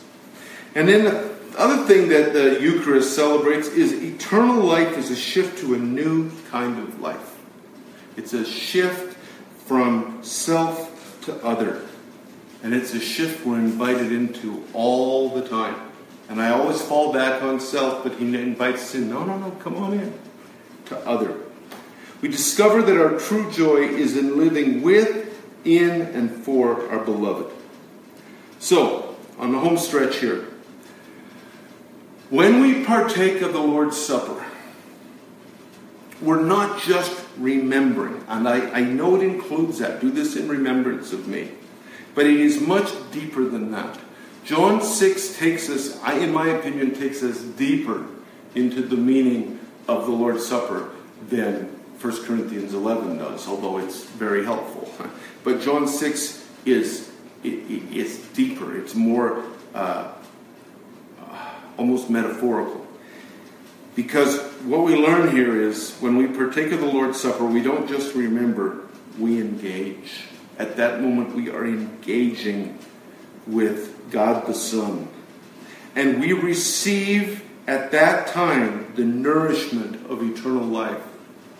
And 0.74 0.88
then 0.88 1.04
the 1.04 1.58
other 1.58 1.84
thing 1.86 2.08
that 2.08 2.32
the 2.32 2.60
Eucharist 2.60 3.14
celebrates 3.14 3.68
is 3.68 3.92
eternal 3.92 4.62
life 4.62 4.98
is 4.98 5.10
a 5.10 5.16
shift 5.16 5.58
to 5.60 5.74
a 5.74 5.78
new 5.78 6.30
kind 6.50 6.78
of 6.78 7.00
life. 7.00 7.38
It's 8.16 8.32
a 8.32 8.44
shift 8.44 9.16
from 9.66 10.22
self 10.22 11.20
to 11.22 11.34
other. 11.44 11.82
And 12.62 12.74
it's 12.74 12.92
a 12.92 13.00
shift 13.00 13.46
we're 13.46 13.58
invited 13.58 14.12
into 14.12 14.64
all 14.74 15.30
the 15.30 15.48
time. 15.48 15.76
And 16.28 16.40
I 16.40 16.50
always 16.50 16.80
fall 16.80 17.12
back 17.12 17.42
on 17.42 17.58
self, 17.58 18.04
but 18.04 18.12
he 18.14 18.26
invites 18.36 18.82
us 18.82 18.94
in. 18.94 19.10
No, 19.10 19.24
no, 19.24 19.38
no, 19.38 19.50
come 19.52 19.76
on 19.76 19.94
in. 19.94 20.12
To 20.86 20.98
other. 20.98 21.36
We 22.20 22.28
discover 22.28 22.82
that 22.82 22.96
our 23.00 23.18
true 23.18 23.50
joy 23.50 23.78
is 23.78 24.16
in 24.16 24.36
living 24.36 24.82
with, 24.82 25.19
in, 25.64 26.03
and 26.03 26.31
for 26.31 26.88
our 26.90 27.05
beloved. 27.05 27.53
So, 28.59 29.16
on 29.38 29.53
the 29.53 29.59
home 29.59 29.79
stretch 29.79 30.18
here, 30.18 30.46
when 32.31 32.61
we 32.61 32.85
partake 32.85 33.42
of 33.42 33.53
the 33.53 33.61
Lord's 33.61 33.96
Supper, 33.96 34.44
we're 36.20 36.44
not 36.44 36.81
just 36.81 37.27
remembering, 37.38 38.25
and 38.29 38.46
I, 38.46 38.70
I 38.70 38.81
know 38.83 39.16
it 39.16 39.23
includes 39.23 39.79
that. 39.79 40.01
Do 40.01 40.11
this 40.11 40.37
in 40.37 40.49
remembrance 40.49 41.12
of 41.12 41.27
me. 41.27 41.53
But 42.14 42.27
it 42.27 42.38
is 42.38 42.61
much 42.61 42.90
deeper 43.12 43.44
than 43.44 43.70
that. 43.73 43.99
John 44.44 44.83
6 44.83 45.38
takes 45.38 45.70
us, 45.70 45.99
I, 46.03 46.18
in 46.18 46.33
my 46.33 46.49
opinion, 46.49 46.94
takes 46.94 47.23
us 47.23 47.40
deeper 47.40 48.07
into 48.55 48.83
the 48.83 48.96
meaning 48.96 49.59
of 49.88 50.07
the 50.07 50.12
Lord's 50.12 50.46
Supper 50.46 50.90
than 51.29 51.80
1 52.00 52.24
Corinthians 52.24 52.72
11 52.72 53.18
does, 53.18 53.46
although 53.46 53.78
it's 53.78 54.04
very 54.04 54.44
helpful. 54.44 54.90
But 55.44 55.60
John 55.60 55.88
6 55.88 56.46
is 56.66 57.10
it, 57.42 57.48
it, 57.48 57.96
it's 57.96 58.18
deeper, 58.28 58.76
it's 58.76 58.94
more 58.94 59.44
uh, 59.74 60.12
almost 61.76 62.10
metaphorical. 62.10 62.86
Because 63.96 64.38
what 64.64 64.84
we 64.84 64.96
learn 64.96 65.30
here 65.34 65.60
is 65.60 65.94
when 65.96 66.16
we 66.16 66.26
partake 66.26 66.72
of 66.72 66.80
the 66.80 66.86
Lord's 66.86 67.20
Supper, 67.20 67.44
we 67.44 67.62
don't 67.62 67.88
just 67.88 68.14
remember, 68.14 68.86
we 69.18 69.40
engage. 69.40 70.24
At 70.58 70.76
that 70.76 71.00
moment, 71.00 71.34
we 71.34 71.50
are 71.50 71.66
engaging 71.66 72.78
with 73.46 74.10
God 74.10 74.46
the 74.46 74.54
Son. 74.54 75.08
And 75.96 76.20
we 76.20 76.32
receive 76.32 77.42
at 77.66 77.90
that 77.92 78.28
time 78.28 78.92
the 78.94 79.04
nourishment 79.04 80.10
of 80.10 80.22
eternal 80.22 80.64
life. 80.64 81.02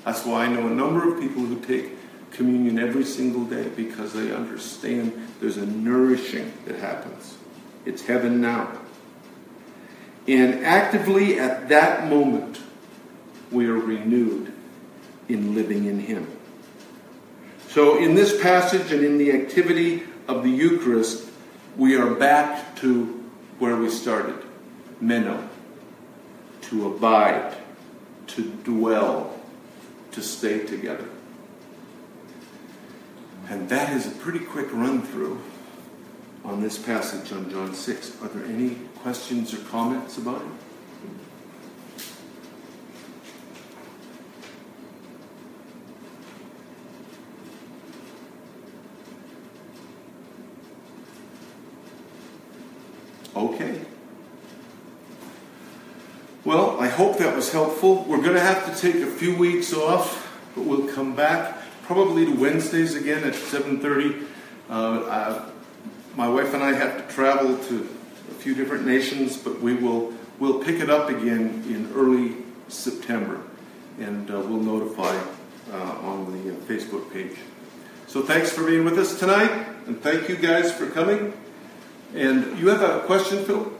That's 0.05 0.25
why 0.25 0.45
I 0.45 0.49
know 0.49 0.67
a 0.67 0.71
number 0.71 1.13
of 1.13 1.21
people 1.21 1.43
who 1.43 1.61
take 1.61 1.93
communion 2.31 2.79
every 2.79 3.05
single 3.05 3.45
day 3.45 3.69
because 3.69 4.13
they 4.13 4.33
understand 4.33 5.29
there's 5.41 5.57
a 5.57 5.67
nourishing 5.67 6.53
that 6.67 6.77
happens. 6.77 7.37
It's 7.85 8.03
heaven 8.03 8.41
now. 8.41 8.71
And 10.29 10.65
actively 10.65 11.39
at 11.39 11.69
that 11.71 12.09
moment, 12.09 12.61
we 13.51 13.67
are 13.67 13.75
renewed 13.75 14.53
in 15.29 15.55
living 15.55 15.87
in 15.87 16.01
Him. 16.01 16.29
So, 17.69 17.99
in 17.99 18.15
this 18.15 18.41
passage 18.41 18.93
and 18.93 19.05
in 19.05 19.19
the 19.19 19.33
activity 19.33 20.03
of 20.29 20.43
the 20.43 20.51
Eucharist, 20.51 21.31
we 21.77 21.97
are 21.97 22.15
back 22.15 22.77
to 22.77 23.05
where 23.59 23.77
we 23.77 23.91
started 23.91 24.35
meno, 25.01 25.49
to 26.63 26.87
abide, 26.87 27.57
to 28.29 28.43
dwell, 28.65 29.30
to 30.13 30.23
stay 30.23 30.65
together. 30.67 31.09
And 33.49 33.69
that 33.69 33.93
is 33.93 34.07
a 34.07 34.11
pretty 34.11 34.41
quick 34.41 34.73
run 34.73 35.03
through 35.03 35.41
on 36.45 36.63
this 36.63 36.79
passage 36.79 37.33
on 37.33 37.51
John 37.51 37.75
6. 37.75 38.23
Are 38.23 38.29
there 38.29 38.45
any 38.45 38.77
questions 39.03 39.53
or 39.53 39.59
comments 39.69 40.19
about 40.19 40.43
it? 40.43 40.49
Okay. 53.37 53.81
Well, 56.45 56.81
I 56.81 56.89
hope 57.01 57.17
that 57.17 57.35
was 57.35 57.51
helpful. 57.51 58.05
We're 58.05 58.21
going 58.21 58.35
to 58.35 58.41
have 58.41 58.71
to 58.71 58.79
take 58.79 59.03
a 59.03 59.07
few 59.07 59.35
weeks 59.35 59.73
off, 59.73 60.39
but 60.55 60.67
we'll 60.67 60.87
come 60.87 61.17
back 61.17 61.57
probably 61.85 62.27
to 62.27 62.33
Wednesdays 62.33 62.95
again 62.95 63.25
at 63.25 63.33
7:30. 63.33 64.27
Uh, 64.69 65.47
my 66.15 66.29
wife 66.29 66.53
and 66.53 66.63
I 66.63 66.75
have 66.75 66.99
to 66.99 67.15
travel 67.15 67.57
to 67.57 67.89
a 68.31 68.35
few 68.35 68.55
different 68.55 68.85
nations, 68.85 69.39
but 69.39 69.63
we 69.63 69.73
will 69.73 70.13
we'll 70.39 70.63
pick 70.63 70.79
it 70.79 70.91
up 70.91 71.09
again 71.09 71.65
in 71.67 71.91
early 71.97 72.37
September, 72.69 73.41
and 73.99 74.31
uh, 74.31 74.35
we'll 74.41 74.61
notify 74.61 75.17
uh, 75.73 76.07
on 76.07 76.31
the 76.35 76.53
uh, 76.53 76.55
Facebook 76.69 77.11
page. 77.11 77.39
So 78.09 78.21
thanks 78.21 78.53
for 78.53 78.63
being 78.63 78.85
with 78.85 78.99
us 78.99 79.19
tonight, 79.19 79.53
and 79.87 80.03
thank 80.03 80.29
you 80.29 80.37
guys 80.37 80.71
for 80.71 80.87
coming. 80.91 81.33
And 82.15 82.59
you 82.59 82.69
have 82.69 82.83
a 82.83 83.01
question, 83.07 83.43
Phil? 83.47 83.80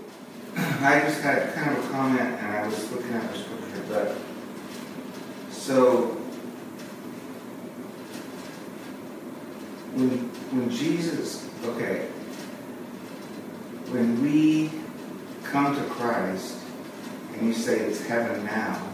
I 0.85 1.01
just 1.01 1.21
had 1.21 1.53
kind 1.55 1.77
of 1.77 1.85
a 1.85 1.89
comment, 1.93 2.21
and 2.21 2.57
I 2.57 2.67
was 2.67 2.91
looking 2.91 3.13
at 3.13 3.33
the 3.33 3.39
scripture, 3.39 3.83
but 3.89 4.17
so 5.51 6.07
when 9.95 10.09
when 10.51 10.71
Jesus, 10.71 11.49
okay, 11.65 12.07
when 13.91 14.23
we 14.23 14.71
come 15.45 15.77
to 15.77 15.83
Christ 15.91 16.57
and 17.35 17.47
you 17.47 17.53
say 17.53 17.81
it's 17.81 18.07
heaven 18.07 18.45
now, 18.47 18.91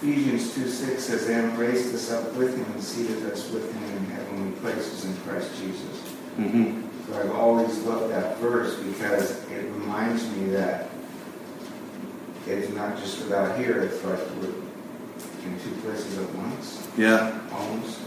Ephesians 0.00 0.54
2 0.54 0.68
6 0.68 1.02
says, 1.02 1.28
And 1.28 1.58
raised 1.58 1.94
us 1.94 2.12
up 2.12 2.32
with 2.34 2.56
him 2.56 2.70
and 2.72 2.82
seated 2.82 3.24
us 3.26 3.50
with 3.50 3.72
him 3.72 3.96
in 3.96 4.04
heavenly 4.06 4.52
places 4.60 5.04
in 5.04 5.16
Christ 5.22 5.50
Jesus. 5.58 6.14
Mm-hmm. 6.38 6.87
So 7.08 7.18
I've 7.18 7.34
always 7.34 7.78
loved 7.84 8.10
that 8.12 8.36
verse 8.38 8.76
because 8.76 9.42
it 9.50 9.64
reminds 9.72 10.28
me 10.36 10.50
that 10.50 10.90
it's 12.46 12.70
not 12.74 12.98
just 12.98 13.26
about 13.26 13.58
here, 13.58 13.82
it's 13.82 14.02
like 14.04 14.18
we're 14.40 14.48
in 15.44 15.58
two 15.64 15.70
places 15.82 16.18
at 16.18 16.34
once, 16.34 16.86
Yeah. 16.96 17.38
almost. 17.52 17.98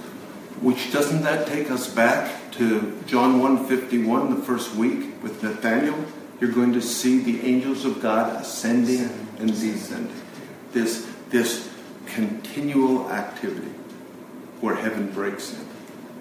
Which 0.62 0.92
doesn't 0.94 1.24
that 1.24 1.48
take 1.48 1.72
us 1.72 1.88
back 1.88 2.52
to 2.52 2.96
John 3.08 3.40
151, 3.40 4.36
the 4.36 4.42
first 4.42 4.76
week 4.76 5.22
with 5.24 5.42
Nathaniel? 5.42 5.98
You're 6.40 6.52
going 6.52 6.74
to 6.74 6.82
see 6.82 7.20
the 7.20 7.42
angels 7.48 7.86
of 7.86 8.02
God 8.02 8.40
ascending 8.42 9.10
and 9.40 9.50
descending. 9.50 10.14
This, 10.72 11.08
this 11.30 11.70
continual 12.06 13.10
activity 13.12 13.72
where 14.60 14.76
heaven 14.76 15.12
breaks 15.12 15.54
in. 15.54 15.66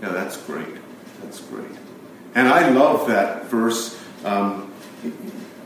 Yeah, 0.02 0.10
that's 0.10 0.36
great. 0.38 0.76
That's 1.22 1.40
great. 1.40 1.70
And 2.34 2.48
I 2.48 2.68
love 2.70 3.08
that 3.08 3.46
verse. 3.46 3.98
Um, 4.24 4.72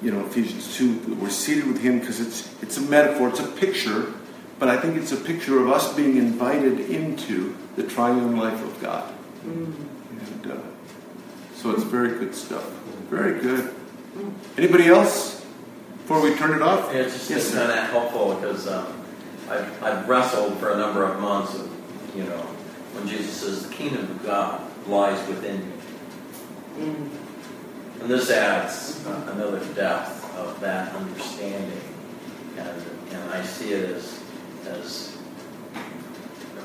you 0.03 0.11
know, 0.11 0.25
Ephesians 0.27 0.77
2, 0.77 1.17
we're 1.21 1.31
seated 1.31 1.67
with 1.67 1.81
him 1.81 1.99
because 1.99 2.21
it's, 2.21 2.63
it's 2.63 2.77
a 2.77 2.83
metaphor, 2.83 3.29
it's 3.31 3.41
a 3.41 3.47
picture, 3.49 4.13
but 4.59 4.69
I 4.69 4.79
think 4.79 4.97
it's 4.97 5.13
a 5.13 5.17
picture 5.17 5.59
of 5.61 5.71
us 5.71 5.95
being 5.95 6.17
invited 6.19 6.79
into 6.79 7.57
the 7.77 7.85
triune 7.85 8.37
life 8.37 8.63
of 8.63 8.81
God. 8.83 9.13
And 9.45 10.53
uh, 10.53 10.57
so 11.55 11.71
it's 11.71 11.83
very 11.85 12.19
good 12.19 12.35
stuff. 12.35 12.71
Very 13.09 13.41
good. 13.41 13.75
Anybody 14.59 14.89
else 14.89 15.45
before 15.99 16.21
we 16.21 16.35
turn 16.35 16.55
it 16.55 16.63
off? 16.63 16.91
Yeah, 16.93 17.01
it's 17.01 17.15
just 17.29 17.31
Yes, 17.31 17.55
kind 17.55 17.73
of 17.73 17.91
helpful 17.91 18.35
because 18.35 18.69
um, 18.69 18.87
I've, 19.49 19.83
I've 19.83 20.09
wrestled 20.09 20.59
for 20.59 20.73
a 20.73 20.79
number 20.79 21.05
of 21.05 21.19
months 21.21 21.55
of, 21.55 21.71
you 22.15 22.25
know, 22.25 22.41
when 22.93 23.09
Jesus 23.09 23.41
says 23.41 23.67
the 23.67 23.75
kingdom 23.75 24.03
of 24.03 24.23
God 24.23 24.61
lies 24.87 25.27
within 25.29 25.57
you. 25.65 25.73
And 26.77 28.11
this 28.11 28.31
adds 28.31 29.05
uh, 29.07 29.31
another 29.33 29.65
depth 29.75 30.37
of 30.37 30.59
that 30.61 30.95
understanding. 30.95 31.81
And, 32.57 32.83
and 33.13 33.31
I 33.31 33.45
see 33.45 33.73
it 33.73 33.91
as, 33.91 34.23
as, 34.67 35.17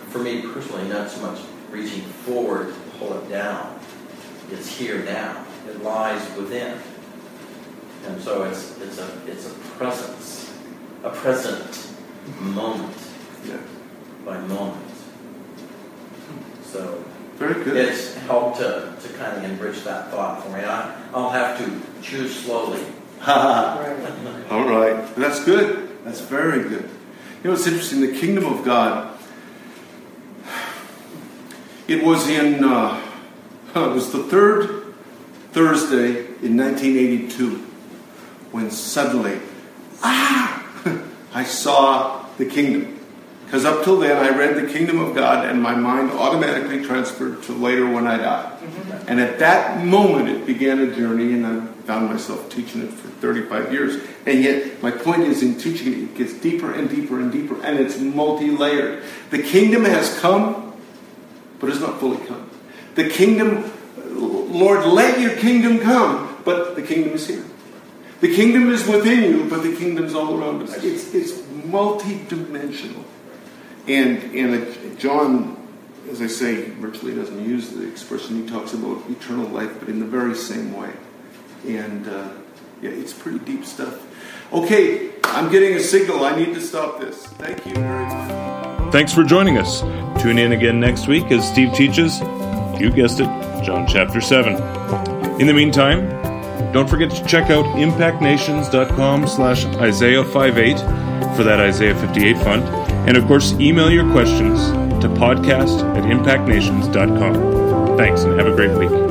for 0.10 0.20
me 0.20 0.42
personally, 0.42 0.88
not 0.90 1.10
so 1.10 1.22
much 1.22 1.40
reaching 1.70 2.02
forward 2.02 2.74
to 2.74 2.98
pull 2.98 3.18
it 3.20 3.30
down. 3.30 3.80
It's 4.52 4.68
here 4.68 5.04
now. 5.04 5.46
It 5.68 5.84
lies 5.84 6.22
within. 6.36 6.80
And 8.08 8.22
so 8.22 8.44
it's, 8.44 8.80
it's, 8.80 8.98
a, 8.98 9.22
it's 9.28 9.52
a 9.52 9.54
presence, 9.78 10.52
a 11.04 11.10
present 11.12 11.88
moment 12.40 12.96
Yeah. 13.46 13.58
by 14.26 14.40
moment. 14.40 14.86
So 16.64 17.04
Very 17.40 17.64
good. 17.64 17.78
it's 17.78 18.16
helped 18.16 18.58
to, 18.58 18.94
to 19.02 19.10
kind 19.14 19.38
of 19.38 19.44
enrich 19.46 19.86
that 19.86 20.12
thought 20.12 20.44
for 20.44 20.50
me. 20.50 20.60
I, 20.60 20.94
I'll 21.14 21.30
have 21.30 21.58
to 21.58 22.02
choose 22.02 22.36
slowly. 22.36 22.84
All 23.28 24.68
right. 24.68 25.16
That's 25.16 25.44
good. 25.46 26.04
That's 26.04 26.20
very 26.20 26.68
good. 26.68 26.90
You 27.42 27.50
know, 27.50 27.54
it's 27.54 27.66
interesting. 27.66 28.02
The 28.02 28.20
kingdom 28.20 28.46
of 28.46 28.66
God. 28.66 29.18
It 31.88 32.04
was 32.04 32.28
in. 32.28 32.64
Uh, 32.64 33.02
it 33.76 33.94
was 33.94 34.12
the 34.12 34.22
third 34.24 34.94
Thursday 35.54 36.28
in 36.44 36.56
1982 36.56 37.56
when 38.52 38.70
suddenly, 38.70 39.40
ah, 40.04 40.64
I 41.34 41.44
saw 41.46 42.28
the 42.38 42.46
kingdom. 42.46 42.99
Because 43.50 43.66
up 43.66 43.84
till 43.84 43.98
then, 43.98 44.16
I 44.16 44.30
read 44.38 44.64
the 44.64 44.72
kingdom 44.72 45.00
of 45.00 45.16
God, 45.16 45.44
and 45.44 45.60
my 45.60 45.74
mind 45.74 46.12
automatically 46.12 46.86
transferred 46.86 47.42
to 47.44 47.54
later 47.54 47.90
when 47.90 48.06
I 48.06 48.18
die. 48.18 48.44
Mm-hmm. 48.44 49.10
And 49.10 49.20
at 49.20 49.40
that 49.40 49.84
moment, 49.84 50.30
it 50.30 50.46
began 50.46 50.78
a 50.78 50.96
journey, 50.96 51.34
and 51.34 51.48
I 51.48 51.66
found 51.88 52.12
myself 52.12 52.48
teaching 52.52 52.84
it 52.84 52.94
for 52.94 53.08
35 53.08 53.74
years. 53.74 54.04
And 54.28 54.44
yet, 54.44 54.84
my 54.84 54.92
point 54.92 55.24
is, 55.24 55.42
in 55.42 55.58
teaching 55.58 55.92
it, 55.92 55.98
it 55.98 56.16
gets 56.16 56.34
deeper 56.36 56.72
and 56.72 56.92
deeper 56.92 57.20
and 57.20 57.32
deeper, 57.32 57.60
and 57.64 57.80
it's 57.80 57.98
multi 57.98 58.52
layered. 58.52 59.04
The 59.32 59.42
kingdom 59.42 59.84
has 59.86 60.20
come, 60.20 60.80
but 61.60 61.72
it's 61.72 61.80
not 61.80 62.00
fully 62.00 62.24
come. 62.28 62.48
The 62.94 63.10
kingdom, 63.10 63.74
Lord, 64.06 64.86
let 64.86 65.20
your 65.20 65.36
kingdom 65.38 65.80
come, 65.80 66.38
but 66.46 66.76
the 66.76 66.84
kingdom 66.84 67.14
is 67.14 67.28
here. 67.28 67.46
The 68.22 68.32
kingdom 68.32 68.72
is 68.72 68.88
within 68.88 69.24
you, 69.24 69.50
but 69.50 69.64
the 69.64 69.76
kingdom's 69.76 70.14
all 70.14 70.40
around 70.40 70.62
us. 70.62 70.84
It's, 70.84 71.16
it's 71.16 71.42
multi 71.66 72.24
dimensional. 72.30 73.06
And, 73.90 74.36
and 74.36 75.00
John, 75.00 75.68
as 76.12 76.22
I 76.22 76.28
say, 76.28 76.70
virtually 76.70 77.16
doesn't 77.16 77.44
use 77.44 77.70
the 77.72 77.88
expression. 77.90 78.44
He 78.44 78.48
talks 78.48 78.74
about 78.74 79.02
eternal 79.10 79.48
life, 79.48 79.72
but 79.80 79.90
in 79.90 80.00
the 80.00 80.06
very 80.06 80.36
same 80.36 80.78
way. 80.78 80.92
And 81.66 82.08
uh, 82.08 82.30
yeah, 82.84 82.92
it's 82.92 83.14
pretty 83.14 83.40
deep 83.40 83.66
stuff. 83.66 84.06
Okay, 84.54 85.12
I'm 85.24 85.52
getting 85.52 85.76
a 85.76 85.80
signal. 85.80 86.24
I 86.24 86.36
need 86.36 86.54
to 86.54 86.62
stop 86.62 87.00
this. 87.00 87.26
Thank 87.26 87.66
you 87.66 87.74
very 87.74 88.06
much. 88.06 88.92
Thanks 88.92 89.12
for 89.12 89.24
joining 89.24 89.58
us. 89.58 89.82
Tune 90.22 90.38
in 90.38 90.52
again 90.52 90.80
next 90.80 91.08
week 91.08 91.32
as 91.32 91.48
Steve 91.48 91.74
teaches, 91.74 92.20
you 92.80 92.92
guessed 92.92 93.20
it, 93.20 93.28
John 93.64 93.88
chapter 93.88 94.22
7. 94.22 94.54
In 95.42 95.48
the 95.48 95.54
meantime, 95.54 96.10
don't 96.72 96.88
forget 96.90 97.10
to 97.12 97.26
check 97.26 97.50
out 97.50 97.66
impactnations.com 97.76 99.28
slash 99.28 99.66
Isaiah 99.66 100.24
58 100.24 100.78
for 101.36 101.44
that 101.44 101.60
Isaiah 101.60 101.96
58 101.96 102.38
fund. 102.38 102.79
And 103.08 103.18
of 103.18 103.26
course, 103.26 103.54
email 103.54 103.90
your 103.90 104.10
questions 104.12 104.60
to 105.02 105.10
podcast 105.10 105.84
at 105.96 106.04
impactnations.com. 106.04 107.98
Thanks 107.98 108.24
and 108.24 108.40
have 108.40 108.48
a 108.48 108.56
great 108.56 108.78
week. 108.78 109.09